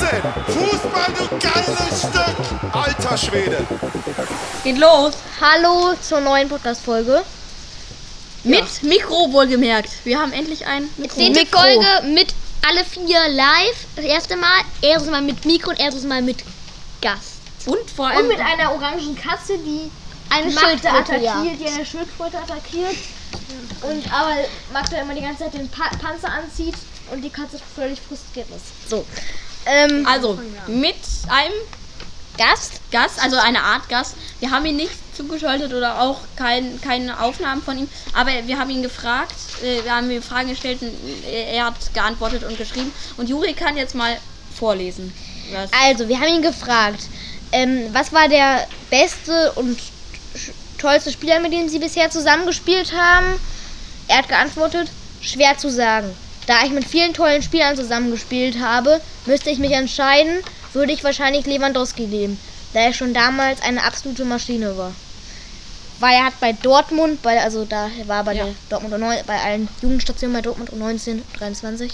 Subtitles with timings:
[0.00, 0.22] Wahnsinn!
[0.46, 2.74] Fußball, du geiles Stück!
[2.74, 3.66] Alter Schwede!
[4.64, 5.14] Geht los.
[5.40, 7.22] Hallo zur neuen Podcast-Folge.
[8.44, 9.90] Mit Mikro wohlgemerkt.
[10.04, 11.16] Wir haben endlich ein Mikro.
[11.16, 12.34] Zehnte Folge mit
[12.66, 13.86] alle vier live.
[13.96, 14.62] Das erste Mal.
[14.80, 16.38] Erstes Mal mit Mikro und erstes Mal mit
[17.02, 17.40] Gast.
[17.66, 19.90] Und vor allem Und mit einer orangen Katze, die
[20.30, 21.42] Eine Schildkröte, attackiert, ja.
[21.58, 22.96] die eine Schildkröte attackiert.
[23.82, 24.36] Und aber
[24.72, 26.74] Magda immer die ganze Zeit den pa Panzer anzieht
[27.10, 28.88] und die Katze völlig frustriert ist.
[28.88, 29.04] So.
[29.66, 30.96] Ähm, Also, mit
[31.28, 31.54] einem
[32.38, 32.80] Gast.
[32.90, 34.14] Gast, also eine Art Gast.
[34.40, 38.70] Wir haben ihn nicht zugeschaltet oder auch kein, keine Aufnahmen von ihm, aber wir haben
[38.70, 40.94] ihn gefragt, äh, wir haben ihm Fragen gestellt und
[41.26, 42.92] äh, er hat geantwortet und geschrieben.
[43.18, 44.16] Und Juri kann jetzt mal
[44.58, 45.12] vorlesen.
[45.52, 47.02] Was Also, wir haben ihn gefragt,
[47.52, 49.78] ähm, was war der beste und
[50.78, 53.38] tollste Spieler, mit dem sie bisher zusammengespielt haben?
[54.08, 54.88] Er hat geantwortet,
[55.20, 56.14] schwer zu sagen.
[56.50, 60.40] Da ich mit vielen tollen Spielern zusammengespielt habe, müsste ich mich entscheiden,
[60.72, 62.40] würde ich wahrscheinlich Lewandowski nehmen,
[62.74, 64.92] da er schon damals eine absolute Maschine war.
[66.00, 68.46] Weil er hat bei Dortmund, bei, also da war er bei Ja.
[68.46, 71.92] der Dortmund U9 bei allen Jugendstationen bei Dortmund U19, 23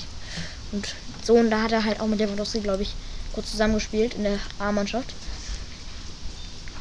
[0.73, 2.95] und so und da hat er halt auch mit Lewandowski, glaube ich,
[3.35, 5.13] kurz zusammengespielt in der A-Mannschaft.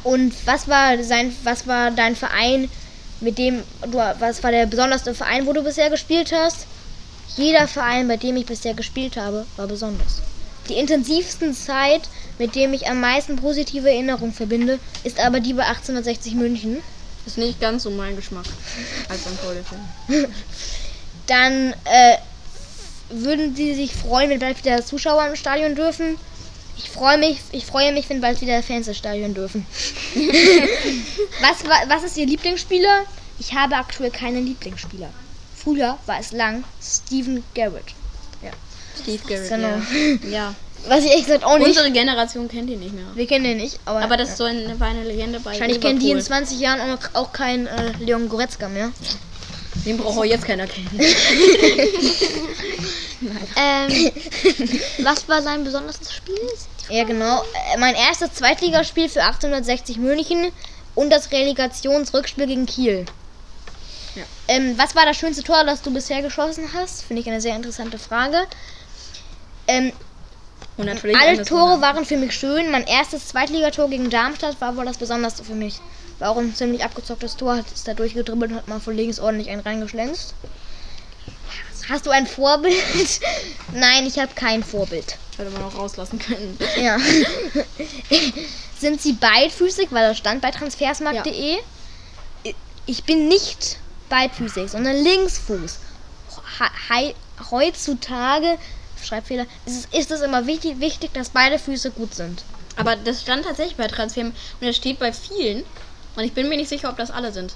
[0.02, 2.70] Und was war sein, was war dein Verein,
[3.20, 6.66] mit dem du, was war der besonderste Verein, wo du bisher gespielt hast?
[7.36, 10.22] Jeder Verein, bei dem ich bisher gespielt habe, war besonders.
[10.68, 12.02] Die intensivsten Zeit,
[12.38, 16.78] mit dem ich am meisten positive Erinnerungen verbinde, ist aber die bei 1860 München.
[17.26, 18.46] ist nicht ganz so mein Geschmack
[19.08, 20.28] als ein Torhüter.
[21.26, 22.16] Dann äh,
[23.10, 26.16] würden Sie sich freuen, wenn bald wieder Zuschauer im Stadion dürfen.
[26.78, 29.66] Ich freue mich, ich freue mich, wenn bald wieder Fans ins Stadion dürfen.
[31.40, 33.04] was, wa- was ist Ihr Lieblingsspieler?
[33.38, 35.10] Ich habe aktuell keinen Lieblingsspieler.
[35.66, 37.86] Früher war es lang Steven Garrett.
[39.02, 39.48] Steve Garrett.
[39.48, 40.28] Genau.
[40.30, 40.30] Ja.
[40.30, 40.54] ja.
[40.88, 41.66] Was ich echt gesagt auch nicht.
[41.66, 43.04] Unsere Generation kennt ihn nicht mehr.
[43.16, 45.80] Wir kennen den nicht, aber, Aber das ist so eine, war eine Legende bei wahrscheinlich
[45.80, 46.46] kennen die in Liverpool.
[46.46, 48.92] 20 Jahren auch, noch- auch kein äh, Leon Goretzka mehr.
[49.84, 50.88] Den braucht auch jetzt keiner kennen.
[53.56, 54.10] Ähm,
[54.98, 56.38] was war sein besonderstes Spiel?
[56.90, 57.42] Ja, genau.
[57.78, 60.52] Mein erstes Zweitligaspiel für 1860 München
[60.94, 63.06] und das Relegationsrückspiel gegen Kiel.
[64.16, 64.22] Ja.
[64.48, 67.02] Ähm, was war das schönste Tor, das du bisher geschossen hast?
[67.04, 68.46] Finde ich eine sehr interessante Frage.
[69.68, 69.92] Ähm,
[70.76, 71.44] Und natürlich alle.
[71.44, 72.70] Tore waren für mich schön.
[72.70, 75.80] Mein erstes Zweitligator gegen Darmstadt war wohl das besonderste für mich.
[76.18, 79.20] War auch ein ziemlich abgezocktes Tor, hat es da durchgedribbelt und hat mal von links
[79.20, 80.34] ordentlich einen reingeschlänzt.
[81.88, 82.74] Hast du ein Vorbild?
[83.72, 85.18] Nein, ich habe kein Vorbild.
[85.36, 86.58] Hätte man auch rauslassen können.
[86.80, 86.96] Ja.
[88.80, 91.58] Sind sie beidfüßig, weil das stand bei transfersmarkt.de.
[92.86, 95.78] Ich bin nicht beidfüßig, sondern linksfuß.
[96.88, 97.14] Hei-
[97.50, 98.58] Heutzutage,
[99.02, 102.42] Schreibfehler, ist, es- ist es immer wichtig, wichtig, dass beide Füße gut sind.
[102.76, 105.64] Aber das stand tatsächlich bei Transfer und das steht bei vielen.
[106.16, 107.54] Und ich bin mir nicht sicher, ob das alle sind.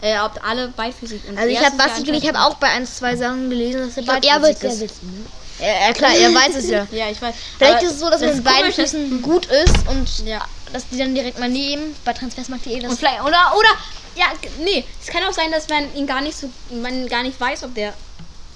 [0.00, 1.38] Äh, ob alle beidfüßig sind.
[1.38, 4.02] Also ich habe was ich, ich habe auch bei ein, zwei Sachen gelesen, dass er
[4.02, 4.80] beidfüßig ist.
[4.80, 5.26] wissen.
[5.60, 6.86] Ja, ja klar, er weiß es ja.
[6.92, 7.34] Ja, ich weiß.
[7.58, 10.40] Vielleicht Aber ist es so, dass das man mit beiden Füßen gut ist und Ja.
[10.72, 12.80] dass die dann direkt mal nehmen bei transfersmarkt.de.
[12.80, 13.68] das- Und vielleicht, oder, oder,
[14.16, 14.26] ja,
[14.62, 17.64] nee, es kann auch sein, dass man ihn gar nicht so, man gar nicht weiß,
[17.64, 17.94] ob der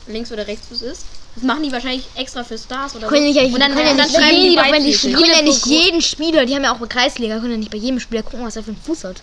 [0.07, 1.05] links oder rechtsfuß ist.
[1.35, 3.41] Das machen die wahrscheinlich extra für Stars oder Können so.
[3.41, 5.43] nicht, und dann, können ja und dann nicht schreiben die doch, wenn die können ja
[5.43, 8.23] nicht jeden Spieler, die haben ja auch bei Kreisliga, können ja nicht bei jedem Spieler
[8.23, 9.21] gucken, was er für einen Fuß hat.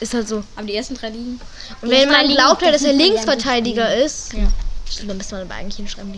[0.00, 0.44] Ist halt so.
[0.56, 1.40] Aber die ersten drei liegen.
[1.82, 4.48] Und wenn man glaubt, dass er Linksverteidiger ist, ja.
[4.88, 6.14] stimmt, dann müsste man aber eigentlich hinschreiben.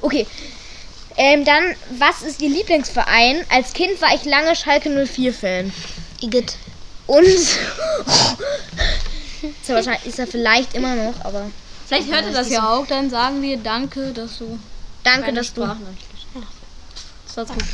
[0.00, 0.26] Okay.
[1.16, 3.44] Ähm, dann, was ist Ihr Lieblingsverein?
[3.50, 5.72] Als Kind war ich lange Schalke 04-Fan.
[6.20, 6.54] Igitt.
[7.08, 7.24] Und.
[7.24, 7.58] ist,
[9.66, 11.50] er wahrscheinlich, ist er vielleicht immer noch, aber
[11.86, 14.58] Vielleicht hört ihr das ja auch, dann sagen wir danke, dass du
[15.04, 15.62] danke, dass du.
[17.26, 17.64] Das war's gut.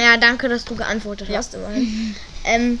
[0.00, 1.54] Ja, danke, dass du geantwortet hast.
[1.54, 2.16] Immerhin.
[2.44, 2.80] Ähm,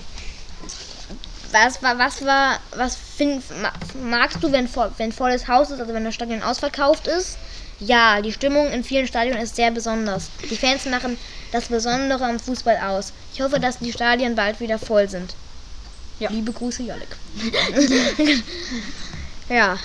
[1.52, 3.72] was war, was war, was find, ma-
[4.02, 7.36] magst du, wenn, voll, wenn volles Haus ist, also wenn das Stadion ausverkauft ist?
[7.78, 10.30] Ja, die Stimmung in vielen Stadien ist sehr besonders.
[10.50, 11.16] Die Fans machen
[11.52, 13.12] das Besondere am Fußball aus.
[13.34, 15.34] Ich hoffe, dass die Stadien bald wieder voll sind.
[16.18, 16.30] Ja.
[16.30, 17.08] Liebe Grüße, Jalek.
[19.48, 19.76] ja,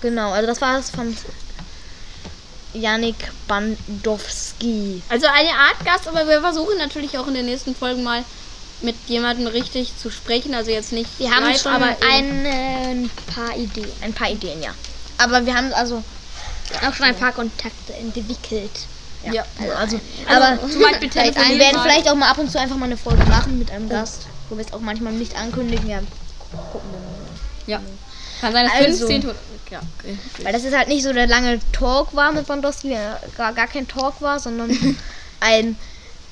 [0.00, 0.32] genau.
[0.32, 1.16] Also das war es von
[2.74, 3.16] Yannick
[3.48, 5.02] Bandowski.
[5.08, 8.24] Also eine Art Gast, aber wir versuchen natürlich auch in den nächsten Folgen mal
[8.80, 10.54] mit jemandem richtig zu sprechen.
[10.54, 13.90] Also jetzt nicht Wir haben schon aber eben- ein, äh, ein paar Ideen.
[14.00, 14.74] Ein paar Ideen, ja.
[15.18, 16.02] Aber wir haben also
[16.86, 18.70] Auch schon ein paar Kontakte entwickelt.
[19.30, 19.44] Ja.
[19.78, 21.82] Also, Also, aber zum Beispiel vielleicht, wir telefonieren werden mal.
[21.82, 24.56] vielleicht auch mal ab und zu einfach mal eine Folge machen mit einem Gast, wo
[24.56, 25.88] wir es auch manchmal nicht ankündigen.
[25.88, 26.00] Ja,
[26.72, 26.98] gucken wir
[27.76, 27.80] mal.
[27.80, 27.80] ja.
[28.40, 29.06] Kann sein, dass Also.
[29.06, 29.36] 15 Tote-
[29.70, 30.18] Ja, okay.
[30.42, 33.68] Weil das ist halt nicht so der lange Talk war mit Bandowski, der gar, gar
[33.68, 34.70] kein Talk war, sondern
[35.40, 35.76] ein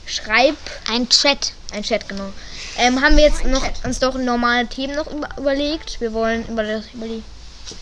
[0.06, 0.56] Schreib,
[0.90, 1.52] Ein Chat.
[1.72, 2.32] ein Chat, genau.
[2.78, 6.00] Ähm, haben wir jetzt noch uns doch normale Themen noch über, überlegt.
[6.00, 7.22] Wir wollen über, das, über die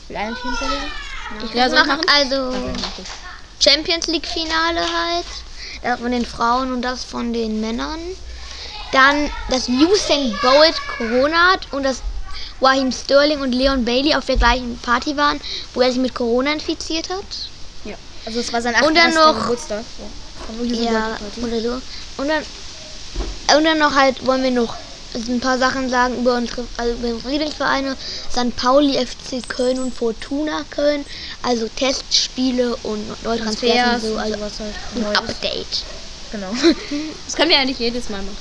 [0.09, 1.45] kleinen Themen reden.
[1.49, 2.07] Ich Ja, ja, ich machen machen?
[2.09, 2.53] also
[3.61, 5.27] Champions League Finale halt.
[5.83, 7.99] Das von den Frauen und das von den Männern.
[8.93, 12.03] Dann das Usain Bolt Corona hat und das
[12.61, 15.41] Raheem Sterling und Leon Bailey auf der gleichen Party waren,
[15.75, 17.25] wo er sich mit Corona infiziert hat.
[18.27, 19.25] Also es war sein Und dann 88.
[19.25, 19.85] noch- Geburtstag.
[20.63, 20.91] Ja.
[20.91, 21.81] Ja, oder so.
[22.21, 22.45] Und dann,
[23.57, 24.75] und dann noch halt wollen wir noch
[25.15, 27.97] ein paar Sachen sagen über unsere also über unsere Lieblingsvereine.
[28.31, 28.55] St.
[28.57, 31.05] Pauli, FC Köln und Fortuna Köln.
[31.43, 34.17] Also Testspiele und Neutransfers Transfers und so.
[34.19, 34.75] Also sowas halt.
[34.97, 35.19] ein Neues.
[35.19, 35.83] Update.
[36.33, 36.51] Genau.
[37.27, 38.37] Das können wir eigentlich jedes Mal machen.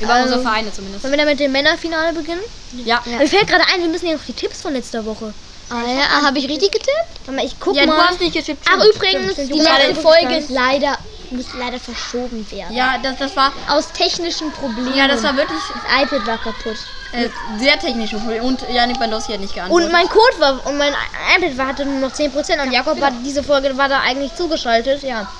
[0.00, 1.02] Über Also- unsere Vereine zumindest.
[1.02, 2.40] Sollen wir dann mit dem Männerfinale beginnen?
[2.84, 3.02] Ja.
[3.04, 5.32] Mir fällt gerade ein, wir müssen ja noch die Tipps von letzter Woche.
[5.70, 6.90] Ah, ja, habe ich richtig getippt?
[7.24, 8.08] Warte mal, ich guck Ja, du mal.
[8.08, 8.64] hast nicht getippt.
[8.68, 8.94] Ach, stimmt.
[8.96, 9.48] übrigens, stimmt.
[9.54, 10.98] die Du hast letzte Folge ist leider,
[11.36, 12.74] muss leider verschoben werden.
[12.74, 14.94] Ja, das, das war, Aus technischen Problemen.
[14.94, 16.76] ja, das war wirklich Das iPad war kaputt.
[17.12, 17.28] äh,
[17.58, 18.12] sehr technisch.
[18.14, 19.86] Und Janik Bandowski hat nicht geantwortet.
[19.86, 20.92] Und mein Code war, und mein
[21.36, 25.02] iPad war, hatte nur noch 10% und Jakob war diese Folge war da eigentlich zugeschaltet.
[25.02, 25.30] Ja,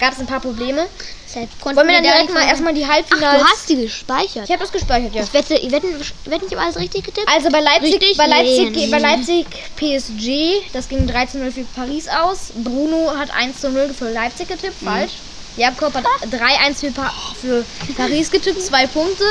[0.00, 0.86] gab es ein paar Probleme.
[1.28, 3.40] Deshalb Wollen wir dann da direkt mal erstmal die Ach, Halbfinals...
[3.42, 4.44] du hast die gespeichert.
[4.44, 5.22] ich habe das gespeichert, ja.
[5.24, 7.28] Ich wette, ich wette, ich wette, ich alles richtig getippt.
[7.28, 8.16] Also bei Leipzig, Richtig?
[8.16, 8.98] bei Leipzig, Nee, bei.
[9.00, 12.52] Leipzig PSG, das ging 13-0 für Paris aus.
[12.54, 15.14] Bruno hat 1-0 für Leipzig getippt, falsch.
[15.56, 16.92] Jakob hat 3-1 für,
[17.40, 17.64] für
[17.96, 19.24] Paris getippt, zwei Punkte.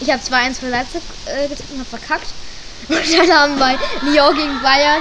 [0.00, 2.28] Ich habe 2-1 für Leipzig äh, getippt und habe verkackt.
[2.88, 5.00] Und dann haben wir Lyon gegen Bayern.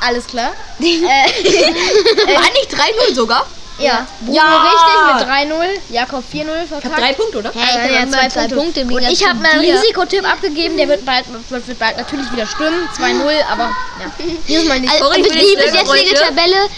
[0.00, 0.52] Alles klar.
[0.80, 0.84] äh,
[2.34, 3.46] war nicht 3-0 sogar?
[3.80, 4.62] ja, Bruno Ja.
[4.62, 5.52] richtig mit
[5.90, 6.84] 3-0, Jakob 4-0 verkackt.
[6.84, 7.52] Ich hab drei Punkte, oder?
[7.54, 8.84] Hey, ich Äh, habe ja, zwei zwei Punkte.
[8.84, 9.06] Punkte.
[9.06, 9.60] Und ich habe meinen.
[9.60, 12.88] Risikotipp abgegeben, der wird bald, wird, bald natürlich wieder stimmen.
[12.96, 14.12] 2-0, aber ja.
[14.46, 14.92] Dieses Mal nicht.
[14.92, 15.32] Also, die bis
[15.72, 16.68] jetzige Tabelle,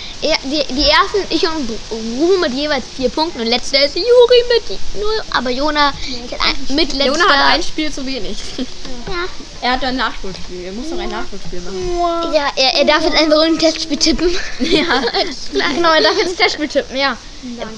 [0.44, 1.68] die, die ersten, ich und
[2.18, 5.94] Ruben mit jeweils vier Punkten und letzter ist Juri mit null, aber Jona hat
[6.40, 7.06] ein- mit letzter.
[7.06, 8.36] Jona hat ein Spiel zu wenig.
[8.58, 8.64] ja.
[9.60, 10.64] Er hat ein Nachholspiel.
[10.64, 12.32] Er muss noch ein Nachholspiel machen.
[12.34, 14.30] ja, er, er darf jetzt einfach ein Testspiel tippen.
[14.60, 15.02] Ja.
[15.74, 17.16] Genau, er darf jetzt das Testspiel tippen, ja.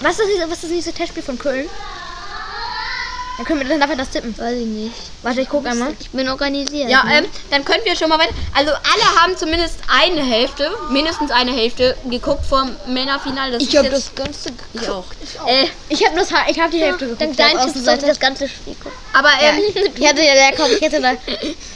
[0.00, 1.68] Was ist, das, nächste- was ist das nächste Testspiel von Köln?
[3.36, 4.36] Dann, können wir, dann darf er das tippen.
[4.38, 4.94] Weiß ich nicht.
[5.22, 5.92] Warte, ich guck einmal.
[5.98, 6.88] Ich bin organisiert.
[6.88, 7.18] Ja, ne?
[7.18, 8.32] ähm, dann können wir schon mal weiter.
[8.54, 13.58] Also alle haben zumindest eine Hälfte, mindestens eine Hälfte geguckt vom Männerfinale.
[13.58, 14.50] Das ich habe das ganze.
[14.74, 15.04] Ich auch.
[15.46, 17.22] Äh, Ich habe ich hab die Hälfte geguckt.
[17.22, 18.98] Dank deinen auf Tipps der sollte das ganze Spiel gucken.
[19.12, 19.60] aber ähm,
[19.96, 21.12] Ich hatte ja Jakob, ich hätte da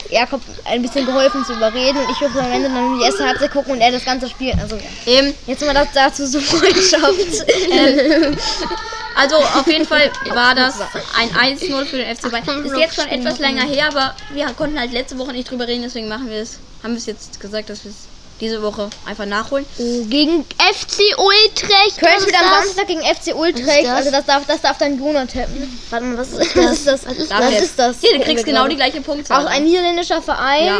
[0.09, 3.51] Jakob ein bisschen geholfen zu überreden und ich durfte am Ende dann die erste Halbzeit
[3.51, 4.53] gucken und er das ganze Spiel.
[4.61, 4.81] Also ja.
[5.05, 7.45] ähm, Jetzt mal das dazu so Freundschaft.
[9.19, 10.75] also auf jeden Fall war das
[11.17, 12.65] ein 1-0 für den FC Bayern.
[12.65, 15.83] Ist jetzt schon etwas länger her, aber wir konnten halt letzte Woche nicht drüber reden,
[15.83, 16.59] deswegen machen wir es.
[16.83, 17.97] Haben wir es jetzt gesagt, dass wir es
[18.39, 19.65] diese Woche einfach nachholen.
[19.77, 21.97] Gegen FC Utrecht.
[21.97, 22.63] Spielt ist am das?
[22.65, 23.83] Samstag gegen FC Utrecht.
[23.85, 23.89] das?
[23.97, 25.77] Also das darf, das darf dann Bruno tippen.
[25.89, 27.05] Warte mal, was, was ist das?
[27.05, 27.97] Was ist Darf Was ist das?
[27.99, 28.69] Hier, du kriegst wir genau gerade.
[28.69, 29.45] die gleiche Punktzahl.
[29.45, 30.79] Auch ein niederländischer Verein, Ja.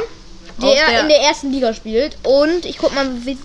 [0.61, 2.15] der, der- in der ersten Liga spielt.
[2.23, 3.37] Und ich guck mal, wie,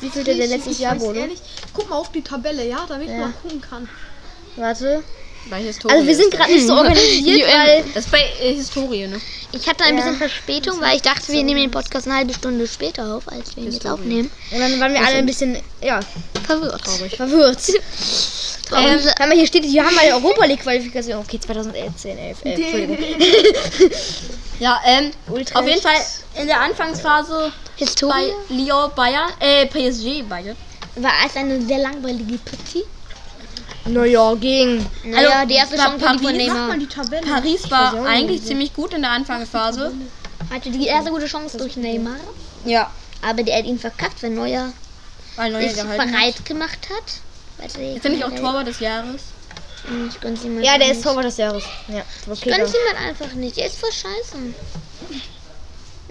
[0.00, 1.20] wie viel der, letztes Jahr wurde.
[1.20, 1.38] ehrlich,
[1.72, 3.88] guck mal auf die Tabelle, ja, damit man gucken kann.
[4.56, 5.02] Warte.
[5.50, 5.92] Bei Historie.
[5.94, 8.04] Also wir sind gerade nicht so organisiert, ähm, weil das.
[8.04, 9.20] ist bei äh, Historie, ne?
[9.50, 10.02] Ich hatte ein Ja.
[10.04, 13.56] bisschen Verspätung, weil ich dachte, wir nehmen den Podcast eine halbe Stunde später auf, als
[13.56, 14.30] wir ihn jetzt aufnehmen.
[14.52, 15.98] und dann waren wir alle ein bisschen ja,
[16.46, 16.86] Verwirrt.
[17.16, 17.58] verwirrt.
[18.74, 21.18] Ähm, Hör mal, hier steht, hier haben wir die Europa League Qualifikation.
[21.18, 22.58] Okay, 2011, 10, 11, 11.
[22.58, 22.98] Entschuldigung.
[24.60, 25.54] ja, ähm, Utrecht.
[25.54, 25.96] auf jeden Fall
[26.40, 30.56] in der Anfangsphase bei Historie Lyon Bayern, äh, PSG Bayern.
[30.96, 32.84] war es eine sehr langweilige Partie.
[33.84, 34.86] Naja, ging.
[35.04, 36.68] Naja, Also, die erste war Chance von Paris- Sag Neymar.
[36.68, 37.22] mal die Tabelle.
[37.26, 39.92] Paris war eigentlich ziemlich gut in der Anfangsphase.
[40.52, 42.16] Hatte die erste gute Chance durch Neymar.
[42.64, 42.90] Ja,
[43.22, 44.72] Aber der hat ihn verkackt, weil Neuer
[45.36, 46.08] weil Neuer sich gehalten hat.
[46.10, 47.12] bereit gemacht hat.
[47.58, 49.22] Warte, Ist er nicht auch Torwart des Jahres?
[50.08, 51.04] Ich gönn's ihm Ja, der ist nicht.
[51.06, 51.64] Torwart des Jahres.
[51.88, 52.50] Ja, Ich okay.
[52.50, 52.80] gönn's dann.
[52.80, 53.58] ihm halt einfach nicht.
[53.58, 54.36] Er ist voll scheiße.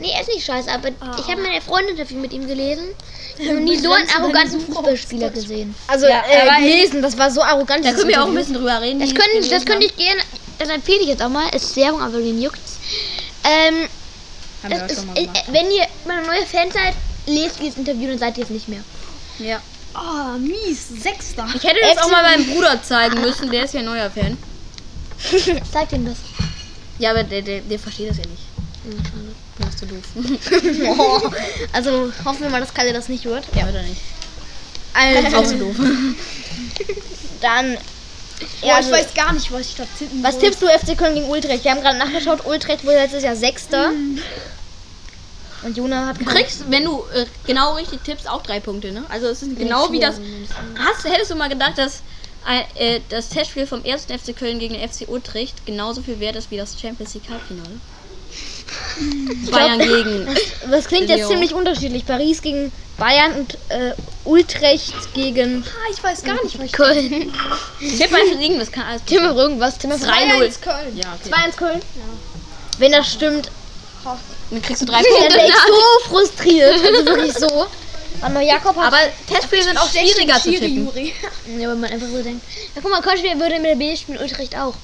[0.01, 2.85] Nee, er ist nicht scheiße, aber ich habe meine Freundin dafür mit ihm gelesen.
[3.37, 5.73] Ich habe nie so einen arroganten Fußballspieler gesehen.
[5.87, 7.83] Also, Ja, äh, gelesen, das war so arrogant.
[7.83, 8.99] Da können wir auch ein bisschen drüber reden.
[8.99, 10.21] Das es das könnte ich gerne,
[10.59, 11.47] das empfehle ich jetzt auch mal.
[11.55, 12.77] Ist Werbung, aber wen juckt's.
[13.43, 13.87] Ähm,
[14.87, 16.93] ist, äh, wenn ihr mal ein neuer Fan seid,
[17.25, 18.83] lest dieses Interview, dann seid ihr es nicht mehr.
[19.39, 19.59] Ja.
[19.93, 20.89] Ah, mies.
[21.01, 21.47] Sechster.
[21.55, 24.37] Ich hätte das auch mal meinem Bruder zeigen müssen, der ist ja neuer Fan.
[25.71, 26.17] Zeigt ihm das.
[26.99, 28.43] Ja, aber der, der, der versteht das ja nicht.
[28.85, 28.91] Ja,
[29.71, 30.97] ist so doof.
[30.97, 31.31] Oh,
[31.73, 33.45] also hoffen wir mal, dass Kalle das nicht hört.
[33.55, 34.01] ja, oder nicht?
[34.93, 35.75] Also, Auch so doof.
[37.41, 37.73] dann.
[37.73, 37.79] Ja, Ja,
[38.61, 41.29] ich also, weiß gar nicht, was ich da tippen was tippst du FC Köln gegen
[41.29, 41.63] Utrecht?
[41.63, 43.91] Wir haben gerade nachgeschaut, Utrecht wurde letztes Jahr Sechster.
[45.63, 49.03] Und Jona hat Du kriegst, wenn du äh, genau richtig tippst, auch drei Punkte, ne?
[49.09, 50.19] Also es ist genau wie das.
[50.75, 52.01] Hast, hättest du mal gedacht, dass
[52.75, 54.05] äh, das Testspiel vom 1.
[54.05, 57.79] FC Köln gegen den FC Utrecht genauso viel wert ist wie das Champions League Halbfinale?
[59.51, 60.27] Bayern gegen.
[60.69, 61.31] Das klingt jetzt Lyon.
[61.31, 62.05] ziemlich unterschiedlich.
[62.05, 63.93] Paris gegen Bayern und äh,
[64.25, 67.33] Utrecht gegen Ah, ich weiß gar nicht, was ich Köln.
[67.79, 69.03] Tipp einfach irgendwas kann alles.
[69.05, 69.77] Timme irgendwas.
[69.77, 69.99] Timme 3-0.
[70.03, 70.97] 3-1 Köln.
[70.97, 71.33] Ja, okay.
[71.49, 71.81] 2-1 Köln.
[72.77, 73.51] Wenn das stimmt,
[74.51, 75.35] Dann kriegst du drei dann Punkte.
[75.35, 76.73] wäre ich so frustriert.
[76.73, 77.65] Also wirklich so.
[78.33, 78.87] Mal, Jakob hat.
[78.87, 78.97] Aber
[79.27, 80.85] Testspiele sind auch schwieriger zu tippen.
[80.85, 81.13] Juri.
[81.57, 82.43] Ja, wenn man einfach so denkt.
[82.75, 84.75] Ja, guck mal, Köln würde mit der B spielen Utrecht auch.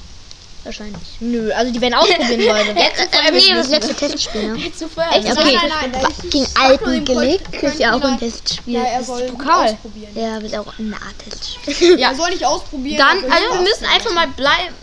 [0.68, 1.02] Wahrscheinlich.
[1.22, 2.78] Nö, also die werden ausprobieren beide.
[2.78, 4.54] Ja, äh, nee, das letzte Testspiel.
[4.54, 4.66] Ne?
[4.66, 4.82] Echt?
[4.84, 4.96] Okay.
[4.98, 6.14] Nein, nein, nein.
[6.30, 8.74] Gegen Alpengenick Köln- ist ja auch ein Testspiel.
[8.76, 9.78] Ja, er soll ist Pokal.
[10.14, 11.98] Ja, wird auch ein Nah-Testspiel.
[12.00, 12.14] Ja.
[12.14, 12.98] Soll nicht ausprobieren.
[12.98, 14.76] Dann, also wir müssen einfach mal bleiben.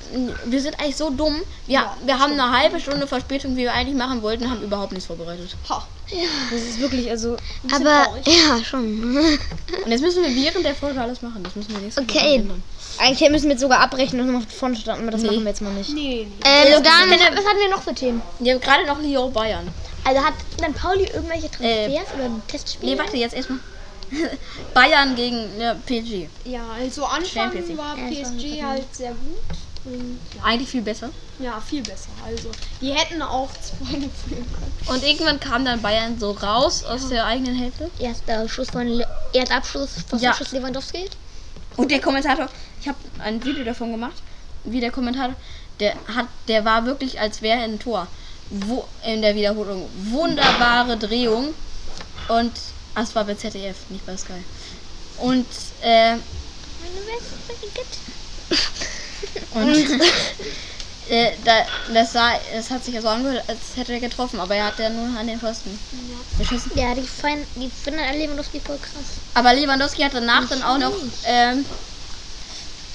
[0.47, 1.43] Wir sind eigentlich so dumm.
[1.67, 4.93] Wir, Ja, wir haben eine halbe Stunde Verspätung, wie wir eigentlich machen wollten, haben überhaupt
[4.93, 5.55] nichts vorbereitet.
[5.69, 5.87] Ha.
[6.51, 7.37] Das ist wirklich, also.
[7.73, 9.17] Aber ja, schon.
[9.85, 11.43] Und jetzt müssen wir während der Folge alles machen.
[11.43, 12.19] Das müssen wir nächste Okay.
[12.19, 12.63] Woche ändern.
[12.99, 15.29] Eigentlich müssen wir jetzt sogar abbrechen und nochmal von vorne starten, aber das Nee.
[15.29, 15.91] machen wir jetzt mal nicht.
[15.91, 16.35] Nee, nee.
[16.45, 18.23] ähm, dann, was hatten wir noch für Themen?
[18.39, 19.69] Wir haben gerade noch Lyon Bayern.
[20.05, 22.93] Also hat dann Pauli irgendwelche Äh, Transfers oder Testspiele?
[22.93, 23.59] Nee, warte, jetzt erstmal.
[24.75, 26.29] Bayern gegen ja, PSG.
[26.45, 27.77] Ja, also Anfang League.
[27.79, 29.57] war Ja, PSG halt sehr gut.
[29.87, 31.11] Und Eigentlich viel besser.
[31.39, 32.09] ja, viel besser.
[32.25, 34.47] Also, die hätten auch zwei führen können.
[34.87, 37.91] Und irgendwann kam dann Bayern so raus aus der eigenen Hälfte.
[37.99, 40.33] Erster Schuss von Le Erdabschluss von Ja.
[40.33, 41.05] Schuss Lewandowski.
[41.77, 42.49] Und der Kommentator,
[42.81, 44.23] ich habe ein Video davon gemacht,
[44.65, 45.37] wie der Kommentator,
[45.81, 48.07] der hat, der war wirklich, als wäre ein Tor.
[48.51, 49.89] Wo, in der Wiederholung.
[50.11, 51.55] Wunderbare Drehung.
[52.29, 52.53] Und,
[52.95, 54.33] ah, es war bei ZDF, nicht bei Sky.
[55.19, 55.47] Und,
[55.83, 56.15] äh,
[59.55, 60.01] und,
[61.09, 61.53] äh, da,
[61.93, 64.79] das sah, es hat sich ja so angehört, als hätte er getroffen, aber er hat
[64.79, 65.79] ja nur an den Pfosten
[66.39, 66.71] geschossen.
[66.75, 69.19] Ja, die, fein, die finden Lewandowski voll krass.
[69.35, 70.95] Aber Lewandowski hat danach dann auch noch
[71.27, 71.65] ähm,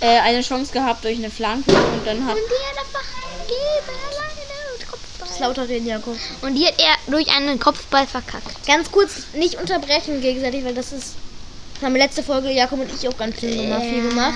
[0.02, 3.06] äh, eine Chance gehabt durch eine Flanke und dann hat Und die hat einfach
[3.42, 5.48] gegeben, alleine mit Kopfball.
[5.48, 6.18] Lauter den Jakob.
[6.42, 8.66] Und die hat er durch einen Kopfball verkackt.
[8.66, 11.14] Ganz kurz, nicht unterbrechen gegenseitig, weil das ist.
[11.82, 14.36] Haben wir letzte Folge Jakob und ich auch ganz viel, gemacht, viel gemacht.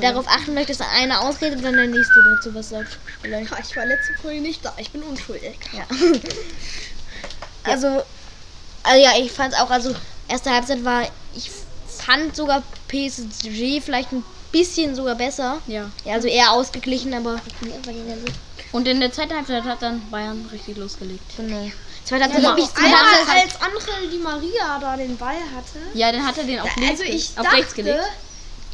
[0.00, 2.98] Darauf achten möchte, dass einer ausredet und dann der nächste dazu was sagt.
[3.22, 3.52] Vielleicht.
[3.70, 4.74] Ich war letzte Folge nicht da.
[4.78, 5.56] Ich bin unschuldig.
[7.66, 8.02] Also,
[8.82, 9.94] also ja, ich fand auch, also
[10.28, 11.50] erste Halbzeit war, ich
[11.88, 15.60] fand sogar PSG vielleicht ein bisschen sogar besser.
[15.66, 15.90] ja.
[16.04, 17.40] Ja, also eher ausgeglichen, aber
[18.72, 21.22] Und in der zweiten Halbzeit hat dann Bayern richtig losgelegt.
[21.38, 21.70] genau.
[22.04, 25.78] Zweite Halbzeit Ja, hab ich einmal als Angel Di Maria da den Ball hatte.
[25.94, 27.98] Ja, dann hat er den auf links, Also ich auf dachte, rechts gelegt.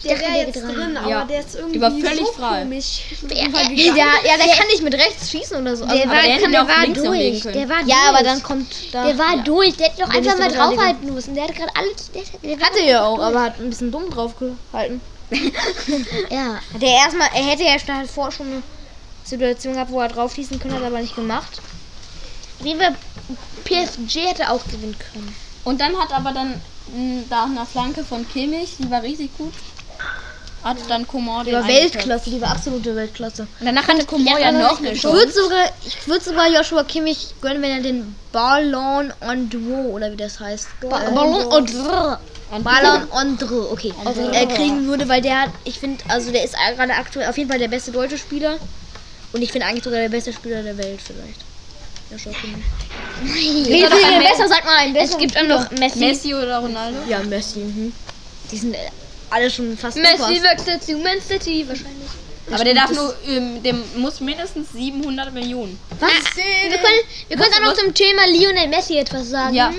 [0.02, 0.74] der wäre der jetzt rein.
[0.74, 1.24] drin, aber Ja.
[1.24, 2.62] der ist irgendwie Die war völlig so frei.
[2.62, 3.02] komisch.
[3.28, 3.96] Er, Weil wie er, geil.
[4.24, 5.84] Ja, ja, der kann nicht mit rechts schießen oder so.
[5.84, 7.42] der Also, war, der ihn der auch war durch.
[7.42, 8.08] Der war ja, durch.
[8.08, 9.04] aber dann kommt da.
[9.06, 9.42] Der war Ja.
[9.42, 9.76] durch.
[9.76, 11.34] Der hätte doch Der einfach mal draufhalten müssen.
[11.36, 12.10] Der hat gerade alles.
[12.12, 12.22] Der,
[12.56, 15.00] der hatte er auch, aber hat ein bisschen dumm drauf gehalten.
[16.30, 16.54] Ja.
[16.74, 18.62] Hat er erstmal, er hätte ja schon halt vor schon eine
[19.24, 21.60] Situation gehabt, wo er drauf schießen können, hat er aber nicht gemacht.
[22.62, 22.94] Wie wir
[23.64, 25.34] PSG hätte auch gewinnen können.
[25.64, 26.60] Und dann hat aber dann
[26.94, 29.52] mh, da eine Flanke von Kimmich, die war richtig gut.
[30.62, 31.66] Hat dann Coman Die war.
[31.66, 33.46] Weltklasse, die war absolute Weltklasse.
[33.60, 37.34] Und danach hatte Coman ja noch eine Ich würde sogar, ich würde sogar Joshua Kimmich
[37.40, 40.68] gönnen, wenn er den Ballon en Duo oder wie das heißt.
[40.82, 42.16] Ba Ballon en Duo.
[42.62, 43.94] Ballon en Duo, okay.
[44.32, 47.48] Äh, kriegen würde, weil der hat, ich finde, also der ist gerade aktuell auf jeden
[47.48, 48.58] Fall der beste deutsche Spieler.
[49.32, 51.40] Und ich finde eigentlich sogar der beste Spieler der Welt vielleicht.
[52.10, 52.64] Joshua Kimmich.
[53.22, 55.98] Wie doch viel ein besser, sag mal einen Es besseren gibt auch noch Messi.
[55.98, 56.98] Messi oder Ronaldo?
[57.08, 57.60] Ja, Messi.
[57.60, 57.92] Mhm.
[58.50, 58.78] Die sind äh,
[59.30, 62.08] alle schon fast Messi wechselt zu Man City wahrscheinlich.
[62.52, 65.78] Aber der darf nur, ähm, dem muss mindestens 700 Millionen.
[66.00, 66.10] Was?
[66.36, 66.98] Wir können,
[67.28, 69.54] wir können auch noch zum Thema Lionel Messi etwas sagen.
[69.54, 69.72] Ja.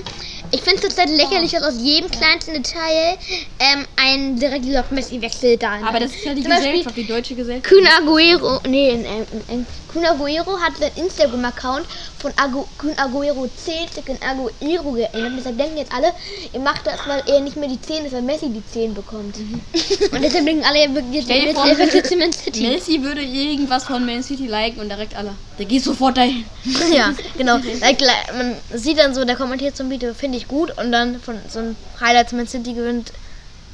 [0.53, 3.17] Ich finde es zurzeit lächerlich, dass aus jedem kleinsten Detail
[3.60, 5.79] ähm, ein direkt gesagt Messi wechselt da.
[5.86, 7.67] Aber das ist ja die Zum Beispiel Gesellschaft, die deutsche Gesellschaft.
[7.67, 11.86] Kühn Aguero, nee, in, in, in Kun Aguero hat seinen Instagram-Account
[12.19, 15.33] von Agu Kun Aguero 10 zu Kun Aguero geändert.
[15.38, 16.13] Deshalb denken jetzt alle,
[16.53, 19.36] er macht das, weil er nicht mehr die 10 ist, weil Messi die 10 bekommt.
[19.38, 22.67] Und deshalb denken alle, er dir jetzt zu Man City.
[22.67, 25.33] Messi würde irgendwas von Man City liken und direkt alle.
[25.57, 26.45] Der geht sofort dahin.
[26.93, 27.57] ja, genau.
[27.57, 30.77] Man sieht dann so, der kommentiert ein Video, finde ich gut.
[30.77, 33.12] Und dann von so einem Highlights Man City gewinnt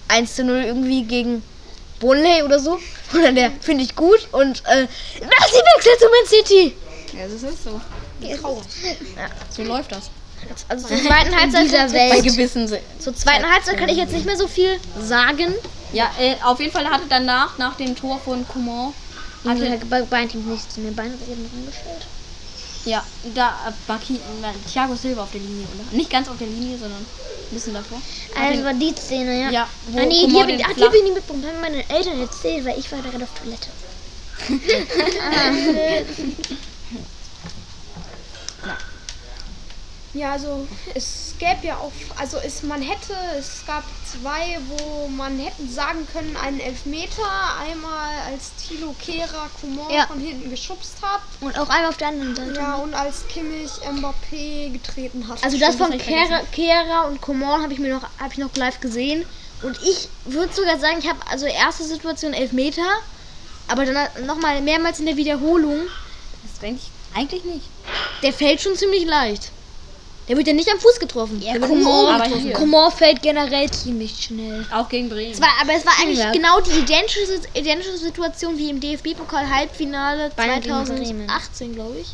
[0.07, 1.43] 1 zu 0 irgendwie gegen
[1.99, 2.79] Burnley oder so.
[3.13, 4.27] Und dann der, finde ich gut.
[4.31, 6.75] Und äh, Messi wechselt zu Man City.
[7.13, 7.81] Ja, das ist so.
[9.49, 10.09] So läuft das.
[10.69, 12.13] Also zur zweiten Halbzeit, dieser Welt.
[12.13, 12.67] Bei gewissen.
[12.67, 15.53] Se zur zweiten Halbzeit kann ich jetzt nicht mehr so viel sagen.
[15.93, 18.93] ja, äh, auf jeden Fall hatte danach, nach dem Tor von Coman,
[19.45, 20.91] Also hatte, bei Beinteam nichts mehr.
[20.91, 22.05] Beine werden rangestellt.
[22.87, 23.03] Ja,
[23.35, 25.83] da äh, Baki, äh, Thiago Silva auf der Linie, oder?
[25.95, 28.01] Nicht ganz auf der Linie, sondern ein bisschen davor.
[28.39, 29.51] Also war die Szene, ja.
[29.51, 31.45] Ja, wo ah, nee, die habe ich, hab ich nicht mitbekommen.
[31.45, 33.69] Haben meine Eltern erzählt, weil ich war da gerade auf Toilette.
[40.13, 45.37] Ja, also es gäbe ja auch, also es, man hätte, es gab zwei, wo man
[45.37, 47.21] hätten sagen können, einen Elfmeter,
[47.59, 50.07] einmal als Thilo Kehrer Coman Ja.
[50.07, 52.53] von hinten geschubst hat, Und auch einmal auf der anderen Seite.
[52.55, 55.43] ja, und als Kimmich Mbappé getreten hat.
[55.43, 58.79] Also das von Kehrer, Kehrer und Coman habe ich mir noch, habe ich noch live
[58.79, 59.25] gesehen.
[59.61, 62.85] Und ich würde sogar sagen, ich habe also erste Situation 11 Meter,
[63.67, 65.81] aber dann nochmal mehrmals in der Wiederholung.
[66.43, 67.69] Das denke ich eigentlich nicht.
[68.23, 69.51] Der fällt schon ziemlich leicht.
[70.27, 71.41] Der wird ja nicht am Fuß getroffen.
[71.41, 71.53] Ja,
[72.37, 72.53] hier.
[72.53, 74.65] Coman fällt generell ziemlich schnell.
[74.73, 75.31] Auch gegen Bremen.
[75.31, 76.33] Es war, aber es war eigentlich Teamwork.
[76.33, 81.27] genau die identische, identische Situation wie im DFB-Pokal-Halbfinale Bayern gegen Bremen.
[81.27, 82.07] 2018, glaube ich.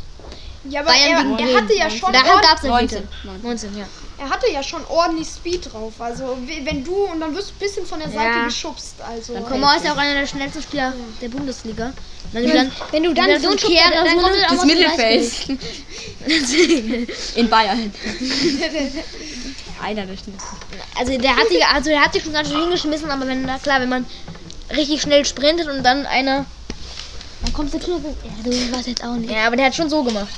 [0.71, 3.07] ja, aber Bayern er, gegen er hatte ja schon ord- gab es 19.
[3.41, 3.85] 19, ja.
[4.23, 5.93] Er hatte ja schon ordentlich Speed drauf.
[5.99, 8.45] Also we- wenn du und dann wirst du ein bisschen von der Seite Ja.
[8.45, 8.95] geschubst.
[9.01, 11.87] Also Dann Coman ist ja auch einer der schnellsten Spieler der Bundesliga.
[11.87, 11.93] Und
[12.33, 14.65] wenn du dann, Wenn du dann so einen Schubs- dann so kommt Das.
[14.65, 15.31] Mittelfeld.
[17.35, 17.91] In Bayern.
[19.81, 20.57] Einer der schnellsten.
[20.97, 23.57] Also der hat sich, also der hat sich schon ganz schön hingeschmissen, aber wenn na
[23.59, 24.05] klar, wenn man
[24.71, 26.45] richtig schnell sprintet und dann einer.
[27.43, 27.91] Dann kommst du zu.
[28.23, 29.29] Ja, du warst jetzt auch nicht.
[29.31, 30.29] Ja, aber der hat schon so gemacht.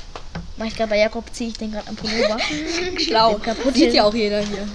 [0.56, 2.38] Mach ich gerade bei Jakob, ziehe ich den gerade am Pullover.
[2.98, 3.40] Schlau.
[3.74, 4.66] Sieht ja auch jeder hier.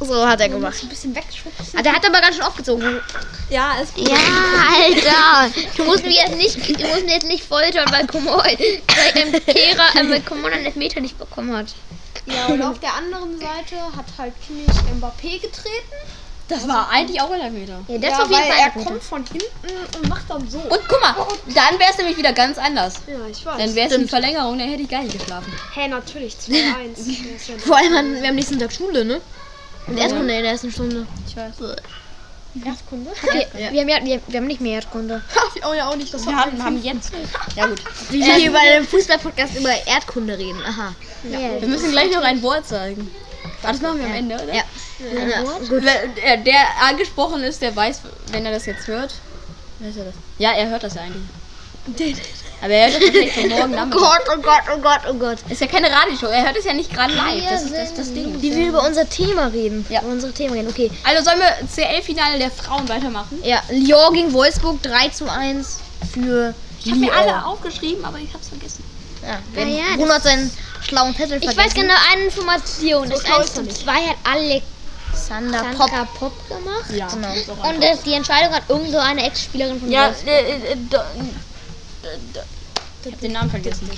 [0.00, 0.76] so hat er gemacht.
[0.82, 1.78] ein bisschen wegschubsen.
[1.78, 3.00] Ah, der hat aber ganz schön aufgezogen.
[3.48, 4.08] Ja, ist gut.
[4.08, 5.54] Ja, Alter.
[5.76, 8.56] Du musst mich jetzt nicht, du musst mich jetzt nicht foltern, weil weil
[9.14, 11.74] ähm, Kehrer, äh, weil Coman einen Elfmeter nicht bekommen hat.
[12.26, 15.92] Ja, und auf der anderen Seite hat halt Kimmich Mbappé getreten.
[16.52, 17.80] Das war eigentlich auch ein Elfmeter.
[17.88, 18.58] Ja, das ja, auf jeden weil Fall.
[18.58, 18.90] er Elfmeter.
[18.90, 20.58] kommt von hinten und macht dann so.
[20.58, 21.14] Und guck mal,
[21.46, 22.94] dann wäre es nämlich wieder ganz anders.
[23.06, 23.56] ja, ich weiß.
[23.58, 25.52] Dann wäre es die Verlängerung, dann hätte ich gar nicht geschlafen.
[25.74, 26.44] Hä, natürlich, 2-1.
[26.48, 29.20] Der ist ja Vor allem hatten wir am nächsten Tag Schule, ne?
[29.88, 31.06] In der Erstkunde in der ersten Stunde.
[31.26, 31.54] Ich weiß.
[32.64, 33.10] Erstkunde.
[33.22, 35.22] Wir, wir, haben ja, wir, wir haben nicht mehr Erdkunde.
[35.68, 36.12] Oh ja, auch nicht.
[36.12, 37.12] Das Wir haben, haben jetzt.
[37.56, 37.80] Ja gut.
[38.10, 40.60] Wie wir hier bei dem Fußball-Podcast über Erdkunde reden.
[40.66, 40.94] Aha.
[41.22, 43.10] Wir müssen gleich noch ein Wort sagen.
[43.62, 44.52] Das machen wir am Ende, oder?
[44.54, 44.62] Ja.
[44.98, 48.00] Wer- Der, der angesprochen ist, der weiß,
[48.32, 49.14] wenn er das jetzt hört.
[49.78, 50.14] Weiß er das?
[50.38, 51.22] Ja, er hört das ja eigentlich.
[52.62, 54.00] Aber er hört das vielleicht von morgen Nachmittag.
[54.00, 55.38] Gott, oh Gott, oh Gott, oh Gott.
[55.48, 57.42] Ist ja keine Radioshow, er hört es ja nicht gerade live.
[57.50, 58.40] Das ist das, das Ding.
[58.40, 59.84] Wie wir über unser Thema reden.
[59.88, 60.00] Ja.
[60.02, 60.68] Über unsere Themen reden.
[60.68, 60.90] Okay.
[61.02, 63.40] Also sollen wir CL-Finale der Frauen weitermachen?
[63.42, 65.80] Ja, Lyon gegen Wolfsburg 3 zu 1
[66.12, 68.84] für Ich habe mir alle aufgeschrieben, aber ich hab's vergessen.
[69.26, 70.50] Ja, wenn Ah ja, Bruno hat seinen
[70.82, 71.58] schlauen Zettel Ich vergessen.
[71.66, 73.10] weiß genau eine Information.
[73.10, 73.76] Das schlau 1 ist er zu nicht.
[73.78, 74.66] 2 hat Alex
[75.14, 75.90] Sander Pop.
[76.18, 76.90] Pop gemacht.
[76.90, 77.06] Ja.
[77.08, 77.68] Genau.
[77.68, 80.28] Und das, die Entscheidung hat irgend so eine Ex-Spielerin von Ja, Wolfsburg.
[80.28, 81.06] äh, äh, da-
[83.04, 83.88] ich hab den Namen vergessen.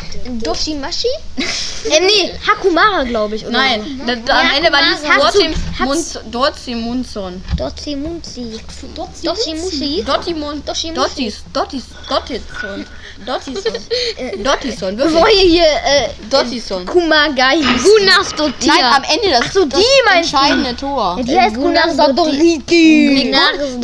[0.42, 1.08] Doshimashi?
[1.86, 3.42] Äh, nee, Hakumara, glaube ich.
[3.44, 7.44] Oder Nein, da, da, am Ende war guck die mal, Dortzi hat's- Mund- Dortzi Munson.
[7.58, 8.58] Dotsimuzi.
[8.96, 10.02] Dotsimushi?
[10.02, 10.66] Dotti Mund.
[10.66, 10.94] Doshimushi.
[10.94, 11.42] Dottis.
[11.52, 11.84] Dottis.
[12.08, 12.86] Dottison.
[13.26, 14.42] Dottison.
[14.42, 14.96] Dottison.
[14.96, 15.44] Bevor Wirklich.
[15.44, 16.86] ihr hier äh, Dottison.
[16.86, 17.84] Kumagai hieß.
[17.84, 18.72] Gunas Dotia.
[18.72, 20.16] Nein, am Ende das, so, das die du?
[20.18, 21.18] entscheidende Tor.
[21.22, 21.54] Die heißt.
[21.54, 22.30] Gunnars Dotia.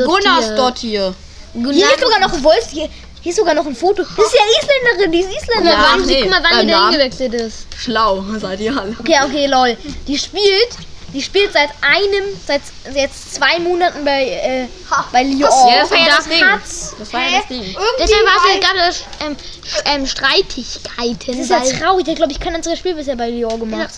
[0.06, 1.14] Gunnars Dottir.
[1.52, 2.66] Hier ist sogar noch Wolf.
[3.22, 4.02] Hier, ist sogar noch ein Foto.
[4.02, 5.78] Das ist ja Isländerin, die ist Isländerin.
[5.78, 7.66] Ja, Wann- nee, guck mal, wann die da hingewechselt ist.
[7.76, 8.96] Schlau seid ihr alle.
[8.98, 9.76] Okay, okay, lol.
[10.06, 10.70] Die spielt,
[11.12, 12.62] die spielt seit einem, seit
[12.94, 14.66] jetzt zwei Monaten bei, äh,
[15.12, 15.40] bei Lyon.
[15.42, 16.44] Ja, das war ja das da Ding.
[16.44, 17.76] hat's- Das war ja das Ding.
[17.98, 19.36] Deshalb war es gerade ähm,
[19.84, 21.26] ähm, Streitigkeiten.
[21.26, 22.04] Das ist ja traurig.
[22.06, 23.90] Der glaube ich kein einziges Spiel bisher bei Lyon gemacht.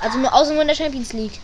[0.00, 1.40] Also nur außer nur in der Champions League.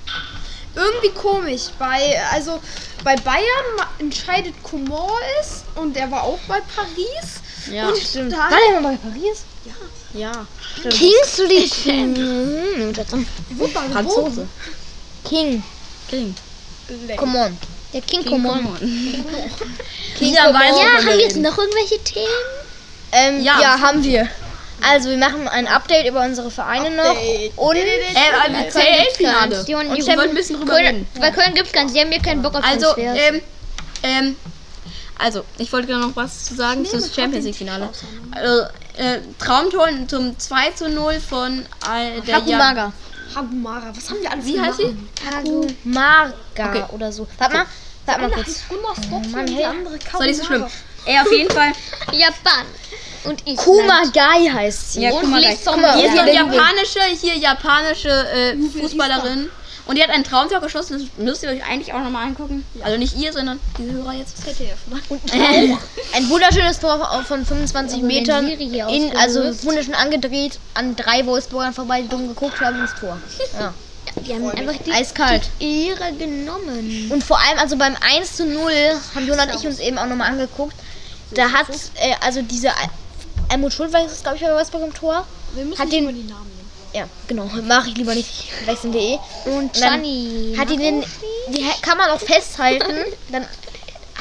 [0.75, 1.63] Irgendwie komisch.
[1.79, 2.61] Bei, also
[3.03, 5.09] bei Bayern entscheidet Coman
[5.41, 7.41] es und er war auch bei Paris.
[7.71, 7.89] Ja.
[7.89, 8.33] und Stimmt.
[8.33, 9.45] da War der mal bei Paris?
[10.13, 10.47] Ja.
[10.83, 10.89] Du
[11.49, 11.87] dich?
[11.87, 13.27] Mhm, das ist
[13.59, 14.47] wurde da Franzose.
[15.25, 15.63] King.
[16.09, 16.35] King.
[17.17, 17.59] Come on.
[17.93, 18.65] Der King King Coman.
[18.65, 18.79] Coman.
[20.19, 22.27] King Ja, weiß, Ja, haben wir jetzt noch irgendwelche Themen?
[23.13, 23.61] Ähm, ja.
[23.61, 23.81] Ja.
[23.81, 24.29] haben wir.
[24.83, 27.17] Also, wir machen ein Update über unsere Vereine noch.
[27.57, 29.65] Und Äh, äh, CL-Finale.
[29.67, 31.09] Die- Und die- ich wollte ein bisschen drüber Köln, reden.
[31.21, 31.93] bei Köln gibt's keins.
[31.93, 33.19] Die haben mir keinen Bock auf Also, Transfers.
[33.29, 33.41] ähm,
[34.03, 34.37] ähm,
[35.19, 37.89] also, ich wollte gerne noch was zu sagen zum Champions League Finale.
[38.33, 38.63] Also,
[38.99, 42.93] äh, Traumtor zum 2 zu 0 von äh, der Hakumaga.
[43.35, 44.85] Hagumara, was haben die alle Wie für heißt sie?
[44.85, 45.09] Namen?
[45.85, 46.85] Hakumaga Okay.
[46.93, 47.27] oder so.
[47.39, 47.67] Warte mal,
[48.07, 48.63] warte mal kurz.
[48.69, 49.57] Gunnar Stotty Mann, und hey.
[49.57, 50.67] die andere Ist doch nicht so schlimm.
[51.07, 51.73] Ey, auf jeden Fall.
[52.13, 52.65] Japan.
[53.25, 53.59] Und Island.
[53.59, 55.03] Kumagai heißt sie.
[55.03, 55.51] Ja, gleich.
[55.51, 55.75] Lisson.
[55.75, 59.49] Guck mal, Hier ist eine japanische, hier japanische äh, Fußballerin.
[59.87, 62.65] Und die hat ein Traumtor geschossen, das müsst ihr euch eigentlich auch nochmal angucken.
[62.83, 64.37] Also nicht ihr, sondern die Hörer jetzt.
[66.15, 68.49] Ein wunderschönes Tor von 25 Also, Metern.
[68.49, 73.19] In, also wunderschön angedreht, an drei Wolfsburgern vorbei, die dumm geguckt haben ins Tor.
[73.59, 73.75] Ja.
[74.17, 75.51] Die haben einfach die, Eiskalt.
[75.61, 77.11] die Ehre genommen.
[77.11, 78.73] Und vor allem, also beim 1 zu 0
[79.15, 80.77] haben Jona und ich uns eben auch nochmal angeguckt.
[81.33, 82.69] Da hat, äh, also diese
[83.51, 85.27] Almut Schulweis ist, glaube ich, bei Wolfsburg im Tor.
[85.55, 86.71] Wir müssen Hat den- die Namen nehmen.
[86.93, 87.45] Ja, genau.
[87.69, 88.31] Mache ich lieber nicht.
[88.67, 89.19] Wechseln.de.
[89.47, 90.55] Und dann Chani.
[90.59, 91.05] Hat die den,
[91.49, 92.95] die kann man auch festhalten,
[93.31, 93.47] dann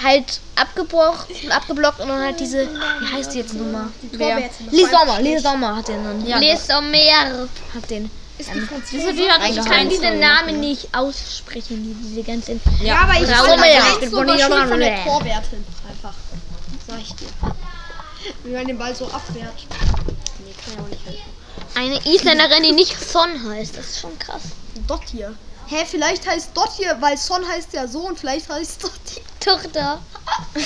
[0.03, 3.87] halt abgebrochen, abgeblockt und dann halt diese, wie heißt die jetzt nochmal?
[4.71, 6.25] Lise Sommer, Lise Sommer hat den dann.
[6.25, 7.47] Ja, Les Omer.
[7.75, 8.09] Hat den.
[8.37, 12.59] Ist die die hat Ich kann keinen diese Namen nicht aussprechen, die, diese ganzen.
[12.81, 13.59] Ja, aber ich bin von
[14.79, 15.03] der Reh.
[15.05, 15.65] Torwertin.
[15.87, 16.13] Einfach.
[16.87, 17.27] Sag ich dir.
[18.43, 19.67] Wie man den Ball so abwehrt.
[20.45, 21.33] Nee, kann ja auch nicht helfen.
[21.75, 23.77] Eine Isländerin, die nicht Son heißt.
[23.77, 24.43] Das ist schon krass.
[24.87, 25.33] Dottir.
[25.67, 29.23] Hä, vielleicht heißt Dottir, weil Son heißt ja so und vielleicht heißt Dottir.
[29.43, 29.99] Tochter.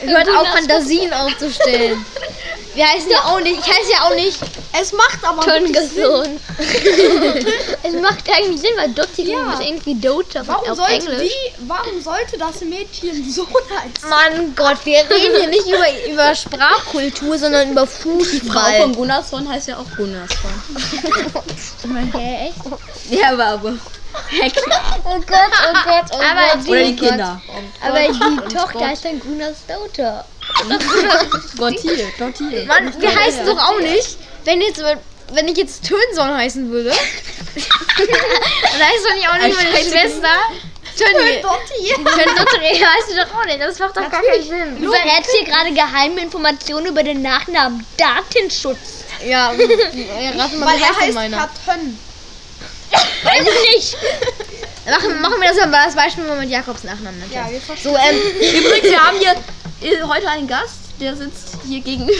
[0.00, 2.04] Hört auf, Fantasien aufzustellen.
[2.74, 4.38] Wir heißen ja auch nicht, ich heiße ja auch nicht.
[4.78, 5.64] Es macht aber Sinn.
[5.72, 6.40] Tongesohn.
[7.82, 9.54] es macht eigentlich Sinn, weil Dottir Ja.
[9.54, 11.32] ist irgendwie Dota Warum auf sollte Englisch.
[11.32, 14.08] die, warum sollte das Mädchen so heißen?
[14.08, 18.88] Mann Gott, wir reden hier nicht über, über Sprachkultur, sondern über Frau von Fußball.
[18.92, 20.50] Gunnarsson heißt ja auch Gunnarsson.
[22.12, 22.58] Hä, echt?
[23.10, 23.72] Ja, aber, aber.
[25.04, 26.66] Oh Gott, oh Gott, oh Aber Gott.
[26.66, 27.40] die, Oder die Kinder.
[27.80, 30.24] aber die Tochter ist dann Gunas Daughter.
[31.56, 32.66] Gottier, Gottier.
[32.66, 34.82] Mann, wir heißen doch auch nicht, wenn jetzt
[35.32, 36.98] wenn ich jetzt Tönson heißen würde, dann
[38.88, 39.84] heißt doch nicht auch nicht meine.
[39.84, 40.28] Schwester.
[40.96, 41.42] Tönni.
[41.42, 43.60] Tönni heißt du doch auch nicht.
[43.60, 44.82] Das macht doch gar keinen Sinn.
[44.82, 49.04] Du verrätst hier gerade geheime Informationen über den Nachnamen Datenschutz.
[49.24, 51.36] Ja, ja rate mal, Weil wie er heißt denn heißt meiner?
[51.36, 51.98] Kartön.
[53.22, 53.96] Weiß ich nicht.
[54.86, 57.22] Machen, machen wir das aber als Beispiel mal mit Jakobs Nachnamen.
[57.30, 57.92] Ja, wir verstehen.
[57.92, 58.16] So, ähm,
[58.58, 62.18] Übrigens, wir haben hier heute einen Gast, der sitzt hier gegenüber.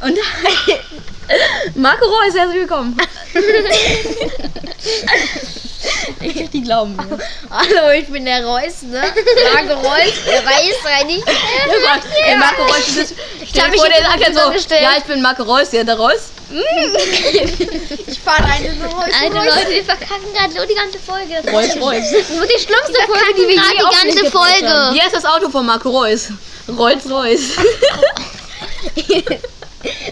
[0.00, 0.18] Und
[1.74, 2.96] Marco Reus, herzlich willkommen.
[6.20, 6.96] ich krieg die Glauben.
[6.96, 7.18] mir.
[7.50, 9.02] hallo, ich bin der Reus, ne?
[9.52, 11.24] Marco Reus, der Reis, rein nicht.
[11.26, 13.14] Oh Gott, ey, Marco Reus, du bist.
[13.48, 14.82] Stell hab mich vor, der jetzt sagt dann so: vorgestellt.
[14.82, 16.30] Ja, ich bin Marco Reus, ja, der Reus.
[18.06, 19.04] Ich fahre eine Reus.
[19.20, 21.34] Alter Leute, wir verkacken gerade so die ganze Folge.
[21.42, 22.04] Das Reus, Reus.
[22.12, 24.94] Das wird die schlimmste Folge, die wir je die ganze Folge.
[24.94, 26.28] Wie heißt das Auto von Marco Reus?
[26.68, 27.50] Rolls Royce.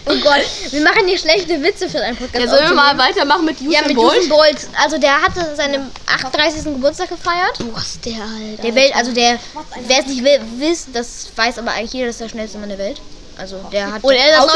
[0.05, 2.45] Oh Gott, wir machen hier schlechte Witze für einen Podcast.
[2.45, 4.17] Ja, sollen wir mal weitermachen mit Usain Ja, mit Bolt?
[4.19, 4.57] Usain Bolt.
[4.81, 6.63] Also der hatte seinen 38.
[6.63, 7.57] Geburtstag gefeiert.
[7.73, 8.61] Was der Alter.
[8.63, 9.39] Der Welt, also der,
[9.87, 12.69] wer es nicht will, wisst, das weiß aber eigentlich jeder, das ist der schnellste Mann
[12.69, 13.01] der Welt.
[13.37, 14.47] Also der hat, Und er ist auch